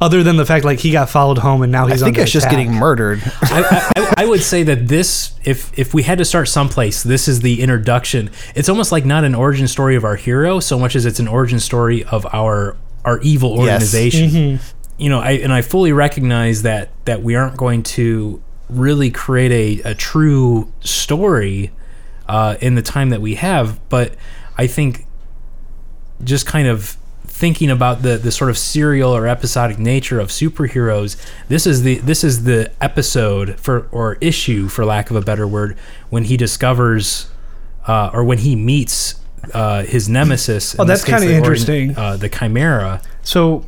[0.00, 2.02] other than the fact like he got followed home and now he's.
[2.02, 3.20] I think under it's just getting murdered.
[3.42, 7.28] I, I, I would say that this, if if we had to start someplace, this
[7.28, 8.30] is the introduction.
[8.54, 11.28] It's almost like not an origin story of our hero so much as it's an
[11.28, 13.58] origin story of our our evil Yes.
[13.60, 14.30] organization.
[14.30, 14.76] Mm-hmm.
[15.02, 19.82] You know, I and I fully recognize that that we aren't going to really create
[19.84, 21.72] a a true story
[22.30, 24.14] uh, in the time that we have, but
[24.56, 25.06] I think
[26.24, 31.16] just kind of thinking about the the sort of serial or episodic nature of superheroes
[31.48, 35.46] this is the this is the episode for or issue for lack of a better
[35.46, 35.74] word
[36.10, 37.30] when he discovers
[37.86, 39.14] uh, or when he meets
[39.54, 41.96] uh, his nemesis Oh, that's the organ- interesting.
[41.96, 43.64] uh, the chimera So,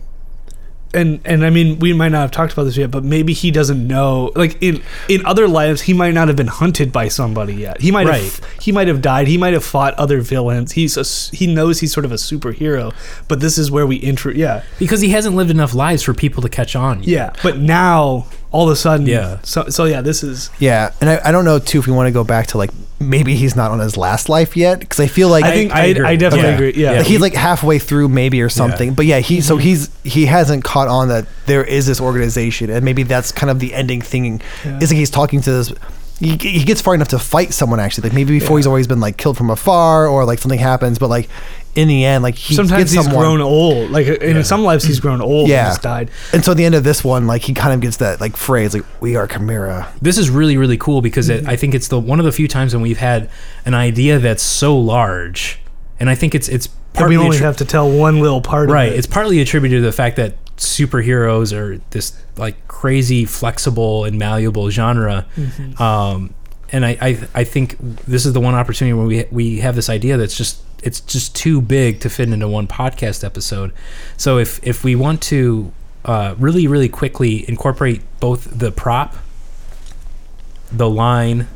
[0.94, 3.50] and and I mean, we might not have talked about this yet, but maybe he
[3.50, 4.30] doesn't know.
[4.34, 7.80] Like in in other lives, he might not have been hunted by somebody yet.
[7.80, 8.22] He might Right.
[8.22, 9.28] have he might have died.
[9.28, 10.72] He might have fought other villains.
[10.72, 12.92] He's a, he knows he's sort of a superhero.
[13.28, 14.32] But this is where we intro.
[14.32, 17.08] Yeah, because he hasn't lived enough lives for people to catch on yet.
[17.08, 17.32] yeah.
[17.42, 19.38] But now all of a sudden, Yeah.
[19.42, 20.50] So so yeah, this is.
[20.58, 22.70] Yeah, and I, I don't know too if we want to go back to like
[23.00, 25.80] maybe he's not on his last life yet because I feel like I think I
[25.80, 26.06] I, agree.
[26.06, 26.54] I, definitely Yeah.
[26.54, 26.72] agree.
[26.74, 26.92] Yeah.
[26.92, 26.98] Yeah.
[26.98, 28.94] like he's like halfway through maybe or something.
[28.94, 29.62] But yeah, he so mm-hmm.
[29.62, 33.58] he's he hasn't caught on that there is this organization and maybe that's kind of
[33.58, 34.40] the ending thing.
[34.64, 34.78] Yeah.
[34.80, 35.72] Is like he's talking to this.
[36.20, 38.08] He, he gets far enough to fight someone actually.
[38.08, 41.08] Like maybe before he's always been like killed from afar or like something happens, but
[41.10, 41.28] like
[41.74, 43.22] in the end, like he Sometimes gets he's someone.
[43.22, 43.90] grown old.
[43.90, 44.42] Like in Yeah.
[44.42, 45.48] some lives, he's grown old.
[45.48, 45.60] Yeah.
[45.64, 46.10] and just died.
[46.32, 48.36] And so at the end of this one, like he kind of gets that like
[48.36, 51.88] phrase like "We are Chimera." this is really really cool because it, I think it's
[51.88, 53.30] the one of the few times when we've had
[53.64, 55.60] an idea that's so large,
[55.98, 58.42] and I think it's it's And partly we only attri- have to tell one little
[58.42, 58.88] part right.
[58.88, 58.98] of it.
[58.98, 64.68] It's partly attributed to the fact that superheroes are this like crazy flexible and malleable
[64.70, 65.82] genre, Mm-hmm.
[65.82, 66.34] um,
[66.70, 69.88] and I, I I think this is the one opportunity where we we have this
[69.90, 73.72] idea that's just it's just too big to fit into one podcast episode.
[74.16, 75.72] So if if we want to
[76.04, 79.16] uh, really really quickly incorporate both the prop
[80.70, 81.46] the line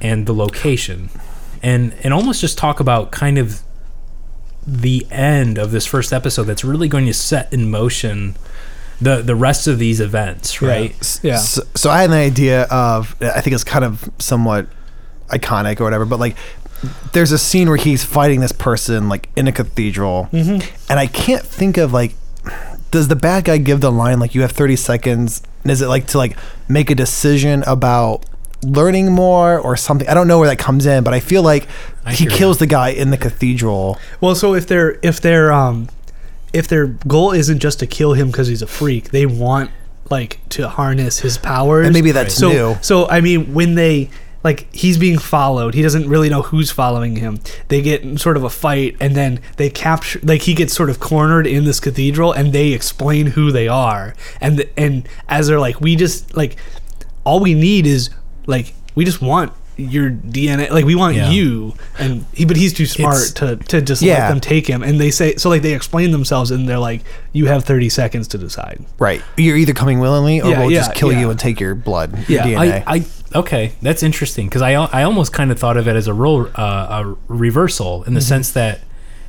[0.00, 1.10] and the location
[1.62, 3.62] and and almost just talk about kind of
[4.66, 8.36] the end of this first episode that's really going to set in motion
[9.00, 11.38] the the rest of these events right Yeah.
[11.38, 14.68] So, so I had an idea of I think it's kind of somewhat
[15.28, 16.36] iconic or whatever, but like
[17.12, 21.44] there's a scene where he's fighting this person like in a cathedral, and I can't
[21.44, 22.14] think of like
[22.90, 25.42] does the bad guy give the line like you have 30 seconds?
[25.62, 26.36] And is it like to like
[26.68, 28.24] make a decision about
[28.62, 30.08] learning more or something?
[30.08, 31.68] I don't know where that comes in, but I feel like
[32.04, 33.98] I he kills the guy in the cathedral.
[34.20, 35.88] Well, so if they're if they're um
[36.52, 39.70] if their goal isn't just to kill him because he's a freak, they want
[40.10, 41.86] like to harness his powers.
[41.86, 42.76] And maybe that's so, new.
[42.82, 44.10] So I mean, when they
[44.42, 47.40] like he's being followed, he doesn't really know who's following him.
[47.68, 50.88] They get in sort of a fight, and then they capture like he gets sort
[50.90, 55.60] of cornered in this cathedral, and they explain who they are, and and as they're
[55.60, 56.56] like, we just like
[57.24, 58.10] all we need is
[58.46, 61.30] like we just want your DNA like we want Yeah.
[61.30, 64.18] you and he but he's too smart It's- to to just Yeah.
[64.24, 67.00] let them take him and they say so like they explain themselves and they're like
[67.32, 69.22] you have 30 seconds to decide Right.
[69.38, 72.40] You're either coming willingly or Yeah, we'll just kill you and take your blood, your
[72.40, 72.82] Yeah, DNA.
[72.86, 73.04] I, I
[73.34, 76.48] okay that's interesting because I, I almost kind of thought of it as a role
[76.54, 78.08] uh, a reversal Mm-hmm.
[78.08, 78.80] in the sense that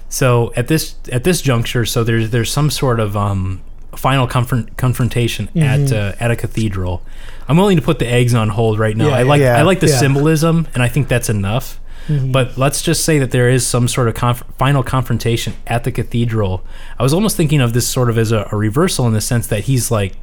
[0.09, 3.61] so at this at this juncture so there's there's some sort of um
[3.95, 7.01] final confront, confrontation at uh, at a cathedral.
[7.49, 9.09] I'm willing to put the eggs on hold right now.
[9.09, 9.57] Yeah, I like yeah.
[9.57, 9.97] I like the Yeah.
[9.97, 11.77] symbolism, and I think that's enough.
[12.09, 15.91] But let's just say that there is some sort of conf- final confrontation at the
[15.93, 16.65] cathedral.
[16.99, 19.47] I was almost thinking of this sort of as a, a reversal in the sense
[19.47, 20.13] that he's like,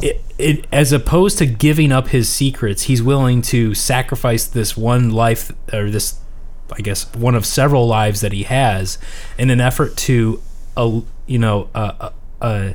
[0.00, 5.10] it, it, as opposed to giving up his secrets, he's willing to sacrifice this one
[5.10, 6.18] life or this,
[6.70, 8.98] I guess, one of several lives that he has
[9.38, 10.42] in an effort to,
[10.76, 12.72] uh, you know, uh, uh,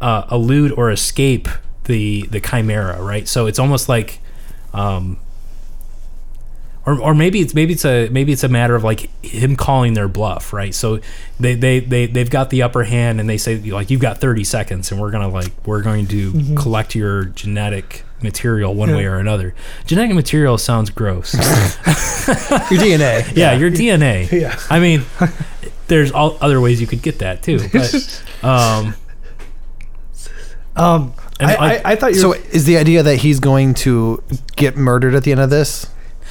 [0.00, 1.48] uh, elude or escape
[1.84, 3.26] the the chimera, right?
[3.26, 4.20] So it's almost like,
[4.72, 5.18] um,
[6.88, 9.92] or, or maybe it's maybe it's a maybe it's a matter of like him calling
[9.92, 10.74] their bluff, right?
[10.74, 11.00] So
[11.38, 14.42] they they they they've got the upper hand and they say like you've got 30
[14.44, 19.18] seconds and we're gonna like we're going to collect your genetic material one way or
[19.18, 19.54] another.
[19.84, 21.34] Genetic material sounds gross.
[22.70, 23.30] Your DNA.
[23.36, 24.30] yeah, your DNA.
[24.32, 24.58] Yeah.
[24.70, 25.04] I mean,
[25.88, 28.94] there's all other ways you could get that too, but um,
[30.74, 32.20] Um, And I, I, I thought you.
[32.20, 34.22] So is the idea that he's going to
[34.56, 35.86] get murdered at the end of this?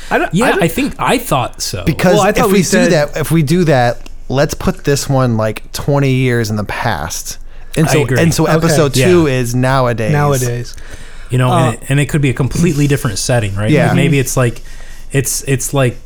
[0.10, 1.84] I don't, yeah, I I, don't- think I thought so.
[1.86, 4.54] Because Well, I thought if we we, said- do that, if we do that, let's
[4.54, 7.40] put this one like 20 years in the past.
[7.76, 8.20] And I so agree.
[8.20, 8.54] and so Okay.
[8.54, 9.08] episode Yeah.
[9.08, 10.12] 2 is nowadays.
[10.12, 10.76] nowadays.
[11.30, 13.70] you know, Uh, and, it, and it could be a completely different setting, right?
[13.70, 13.88] Yeah.
[13.88, 14.62] Like maybe it's like,
[15.12, 15.98] it's it's like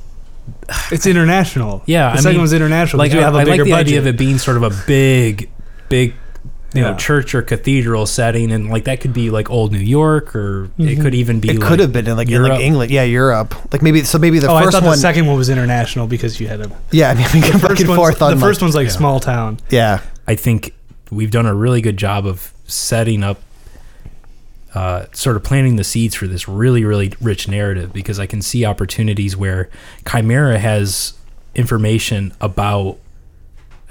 [0.92, 1.84] It's international.
[1.86, 2.98] Yeah, the I second mean, one's international.
[3.00, 3.88] like Like you I, have a I bigger like the budget.
[3.88, 5.50] idea of it being sort of a big,
[5.90, 6.14] big,
[6.74, 10.36] you know, church or cathedral setting, and like that could be like old New York,
[10.36, 11.50] or it could even be.
[11.50, 12.50] It like could have been in like in Europe.
[12.52, 12.92] like England.
[12.92, 13.56] Yeah, Europe.
[13.74, 16.08] Like maybe so maybe the oh, I first thought one the second one was international
[16.08, 16.72] because you had a.
[16.92, 18.94] Yeah, I mean we can First one's- forth on the first one's like yeah.
[18.94, 19.60] small town.
[19.70, 20.02] Yeah.
[20.28, 20.74] I think
[21.10, 23.42] we've done a really good job of setting up,
[24.74, 28.42] uh, sort of planting the seeds for this really, really rich narrative because I can
[28.42, 29.70] see opportunities where
[30.10, 31.14] Chimera has
[31.54, 32.98] information about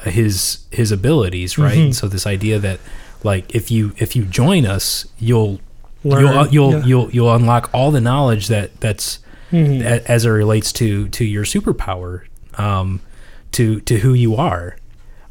[0.05, 1.79] his his abilities, right?
[1.79, 1.95] Mhm.
[1.95, 2.81] So this idea that
[3.23, 5.61] like if you if you join us, you'll
[6.03, 6.85] Learn, you'll you'll, yeah.
[6.87, 9.19] you'll you'll unlock all the knowledge that that's
[9.53, 9.81] Mhm.
[9.83, 12.23] a- as it relates to to your superpower,
[12.57, 13.01] um,
[13.53, 14.77] to to who you are.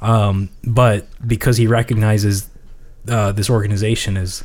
[0.02, 2.48] Um, but because he recognizes
[3.08, 4.44] uh, this organization is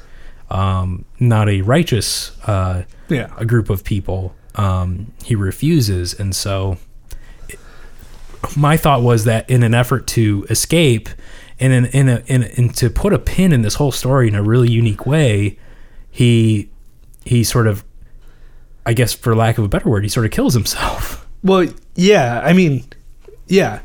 [0.51, 3.29] um, not a righteous uh, Yeah.
[3.37, 6.79] a group of people, um, he refuses, and so
[8.57, 11.09] my thought was that in an effort to escape
[11.61, 14.35] and in in a, in, in to put a pin in this whole story in
[14.35, 15.59] a really unique way,
[16.11, 16.71] he
[17.25, 17.85] he sort of
[18.87, 21.27] I guess for lack of a better word, he sort of kills himself.
[21.43, 22.41] Well, yeah.
[22.43, 22.85] I mean,
[23.49, 23.81] yeah.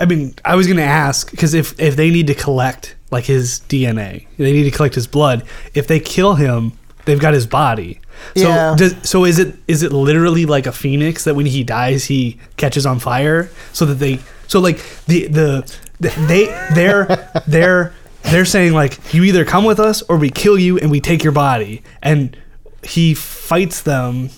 [0.00, 3.60] I mean, I was gonna ask because if if they need to collect like his
[3.68, 5.44] DNA, they need to collect his blood.
[5.74, 6.72] If they kill him,
[7.04, 8.00] they've got his body.
[8.36, 8.74] So Yeah.
[8.76, 12.38] does, so is it is it literally like a phoenix that when he dies he
[12.56, 17.94] catches on fire so that they so like the the, the they they're they're
[18.24, 21.22] they're saying like you either come with us or we kill you and we take
[21.22, 22.36] your body and
[22.82, 24.30] he fights them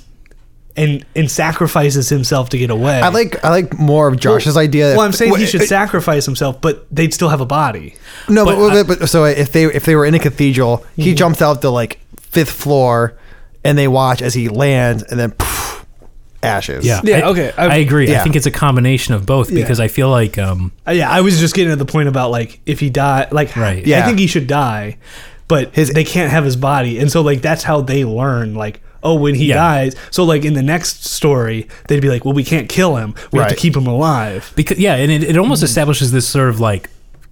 [0.76, 3.00] and and sacrifices himself to get away.
[3.00, 4.92] I like I like more of Josh's idea.
[4.96, 7.96] Well, I'm saying he should uh, sacrifice himself, but they'd still have a body.
[8.28, 11.02] No, but, But but, but- so if they if they were in a cathedral, Mm-hmm.
[11.02, 13.18] he jumps out the like fifth floor,
[13.64, 15.84] and they watch as he lands, and then poof,
[16.42, 16.84] ashes.
[16.86, 18.14] Yeah, I, okay, I, I've- agree.
[18.14, 19.62] I think it's a combination of both Yeah.
[19.62, 22.30] because I feel like um, Uh, yeah, I was just getting to the point about
[22.30, 23.86] like if he died, like Right.
[23.86, 24.00] Yeah.
[24.02, 24.96] I think he should die,
[25.48, 28.54] but His- they can't have his body, and so like that's how they learn.
[28.54, 29.56] Like, oh, when he Yeah.
[29.56, 33.14] dies, so like in the next story, they'd be like, well, we can't kill him.
[33.32, 34.52] We have to keep him alive.
[34.56, 36.88] because yeah, and it, it almost establishes this sort of like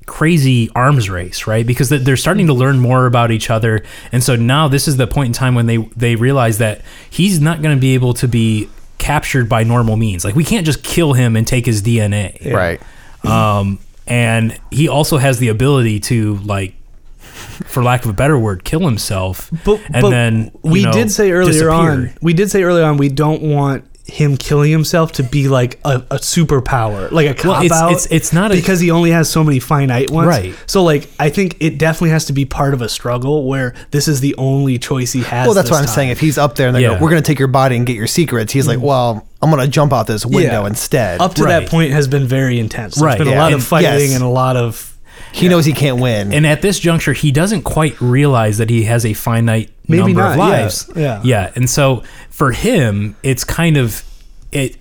[0.09, 1.65] crazy arms race, right?
[1.65, 5.07] Because they're starting to learn more about each other, and so now this is the
[5.07, 6.81] point in time when they they realize that
[7.11, 10.25] he's not going to be able to be captured by normal means.
[10.25, 12.81] Like we can't just kill him and take his DNA, Right.
[13.25, 16.75] um, and he also has the ability to like.
[17.67, 21.11] For lack of a better word, kill himself, But, and but then we know, did
[21.11, 21.71] say earlier disappear.
[21.71, 25.79] on, we did say earlier on, we don't want him killing himself to be like
[25.85, 27.91] a, a superpower, like a cop Well, it's- out.
[27.91, 30.55] it's- it's not a- because he only has so many finite ones, Right.
[30.67, 34.09] So like, I think it definitely has to be part of a struggle where this
[34.09, 35.47] is the only choice he has.
[35.47, 35.95] Well, that's this what I'm time.
[35.95, 36.09] saying.
[36.11, 36.89] If he's up there and they Yeah.
[36.97, 38.83] go, "We're going to take your body and get your secrets," he's like, mm.
[38.83, 40.67] "Well, I'm going to jump out this window Yeah.
[40.67, 41.61] instead." up to Right.
[41.61, 42.95] that point has been very intense.
[42.95, 44.15] There's Right, been a lot And- of fighting yes.
[44.15, 44.95] and a lot of
[45.33, 46.33] he knows he can't win.
[46.33, 50.21] And at this juncture, he doesn't quite realize that he has a finite Maybe number
[50.23, 50.91] not, of yeah, lives.
[50.97, 51.21] yeah.
[51.23, 51.51] yeah.
[51.55, 52.03] And so
[52.39, 54.03] for him, it's kind of
[54.53, 54.77] it.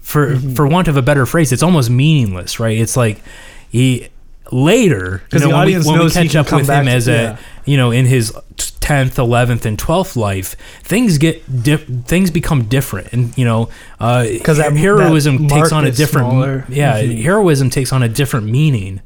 [0.00, 0.54] For Mm-hmm.
[0.54, 2.78] for want of a better phrase, it's almost meaningless, right?
[2.78, 3.20] It's like
[3.68, 4.06] he
[4.52, 6.82] later 'Cause the when audience we, when knows we he catch can up with back
[6.82, 7.36] him to- as yeah.
[7.64, 8.32] a you know in his
[8.78, 10.54] tenth, eleventh, and twelfth life,
[10.84, 11.76] things get di-
[12.06, 16.64] things become different, and you know, because that- heroism that takes on a different smaller.
[16.68, 17.20] yeah Mhm.
[17.22, 19.00] heroism takes on a different meaning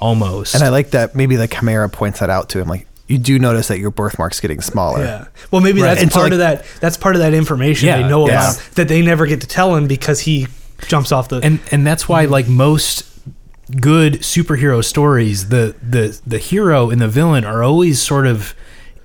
[0.00, 0.54] almost.
[0.54, 2.68] And I like that maybe the Chimera points that out to him.
[2.68, 5.04] Like, you do notice that your birthmark's getting smaller.
[5.04, 5.26] Yeah.
[5.50, 5.88] Well, maybe Right.
[5.88, 6.64] that's And so, part of that.
[6.80, 8.50] That's part of that information Yeah, they know yeah.
[8.50, 10.46] about that they never get to tell him because he
[10.88, 11.38] jumps off the.
[11.42, 13.04] and and that's why like most
[13.80, 18.54] good superhero stories the the the hero and the villain are always sort of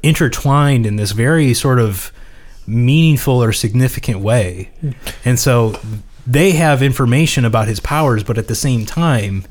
[0.04, 2.12] intertwined in this very sort of
[2.68, 4.70] meaningful or significant way
[5.24, 5.80] and so
[6.28, 9.46] they have information about his powers but at the same time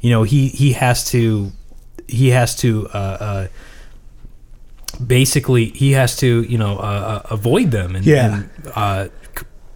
[0.00, 1.50] you know he he has to
[2.06, 3.46] he has to uh, uh
[5.06, 8.34] basically he has to you know uh, uh, avoid them and, Yeah.
[8.34, 9.08] and uh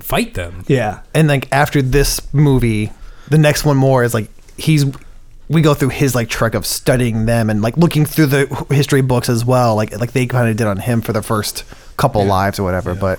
[0.01, 1.01] fight them yeah.
[1.15, 2.93] And like after this movie,
[3.31, 4.85] the next one more is like he's
[5.49, 9.01] we go through his like trek of studying them and like looking through the history
[9.03, 11.65] books as well, like like they kind of did on him for the first
[11.97, 12.95] couple lives or whatever.
[12.95, 13.19] But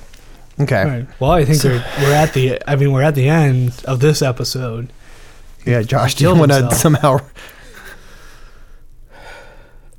[0.59, 1.07] okay, All right.
[1.19, 2.59] Well, I think we're, we're at the.
[2.67, 4.91] I mean, we're at the end of this episode.
[5.65, 7.17] yeah, Josh, do you want to somehow?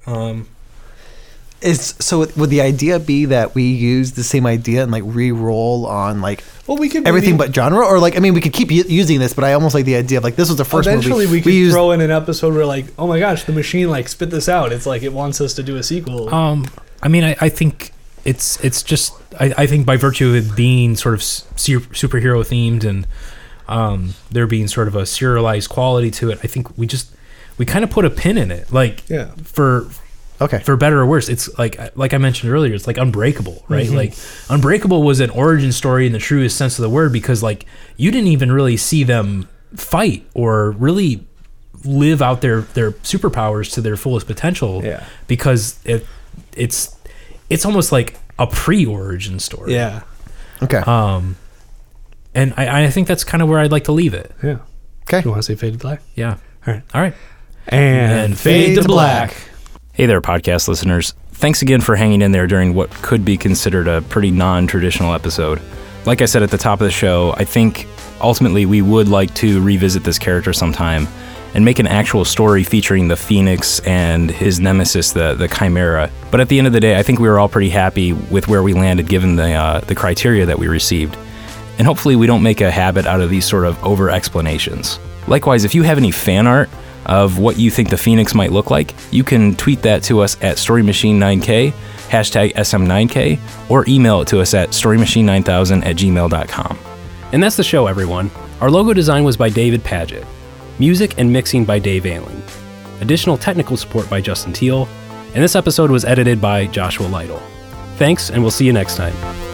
[0.07, 0.47] um
[1.67, 5.87] Is so would the idea be that we use the same idea and like re-roll
[5.87, 8.53] on like Well, we could everything maybe- but genre, or like I mean we could
[8.53, 10.64] keep u- using this, but I almost like the idea of like this was the
[10.64, 11.73] first Eventually, movie we could used.
[11.75, 14.73] throw in an episode where, like, oh my gosh, the machine like spit this out.
[14.73, 16.33] It's like it wants us to do a sequel.
[16.33, 16.67] Um,
[17.03, 17.93] I mean, I, I think
[18.25, 22.45] it's it's just I, I think by virtue of it being sort of su- superhero
[22.45, 23.07] themed and
[23.69, 27.11] um, there being sort of a serialized quality to it, I think we just
[27.59, 29.31] we kind of put a pin in it, like Yeah.
[29.43, 29.89] for
[30.41, 31.28] okay, for better or worse.
[31.28, 33.87] It's like like I mentioned earlier, it's like Unbreakable, right?
[33.87, 33.97] Mm-hmm.
[33.97, 34.14] Like
[34.49, 37.66] Unbreakable was an origin story in the truest sense of the word because like
[37.97, 41.24] you didn't even really see them fight or really
[41.84, 45.05] live out their their superpowers to their fullest potential Yeah.
[45.26, 46.07] because it
[46.57, 46.97] it's
[47.51, 50.03] it's almost like a pre-origin story yeah.
[50.62, 51.37] okay, um
[52.34, 54.59] and i i think that's kind of where i'd like to leave it Yeah.
[55.03, 55.22] okay.
[55.22, 56.03] You want to say fade to black?
[56.14, 56.82] yeah All right.
[56.95, 57.14] all right
[57.68, 59.37] And, fade to black.
[59.97, 61.14] Hey there, podcast listeners.
[61.30, 65.14] Thanks again for hanging in there during what could be considered a pretty non traditional
[65.14, 65.59] episode.
[66.05, 67.86] Like I said at the top of the show, I think
[68.20, 71.09] ultimately we would like to revisit this character sometime
[71.55, 76.11] and make an actual story featuring the Phoenix and his nemesis, the, the Chimera.
[76.30, 78.49] But at the end of the day, I think we were all pretty happy with
[78.49, 81.16] where we landed given the, uh, the criteria that we received.
[81.78, 84.99] And hopefully, we don't make a habit out of these sort of over explanations.
[85.26, 86.68] Likewise, if you have any fan art
[87.07, 90.37] of what you think the Phoenix might look like, you can tweet that to us
[90.43, 91.73] at StoryMachine9K,
[92.09, 96.79] hashtag SM9K, or email it to us at StoryMachine9000 at gmail.com.
[97.33, 98.31] And that's the show, everyone.
[98.61, 100.25] Our logo design was by David Paget.
[100.79, 102.43] Music and mixing by Dave Ailing.
[103.01, 104.89] Additional technical support by Justin Teal.
[105.35, 107.43] And this episode was edited by Joshua Lytle.
[107.97, 109.45] Thanks, and we'll see you next time.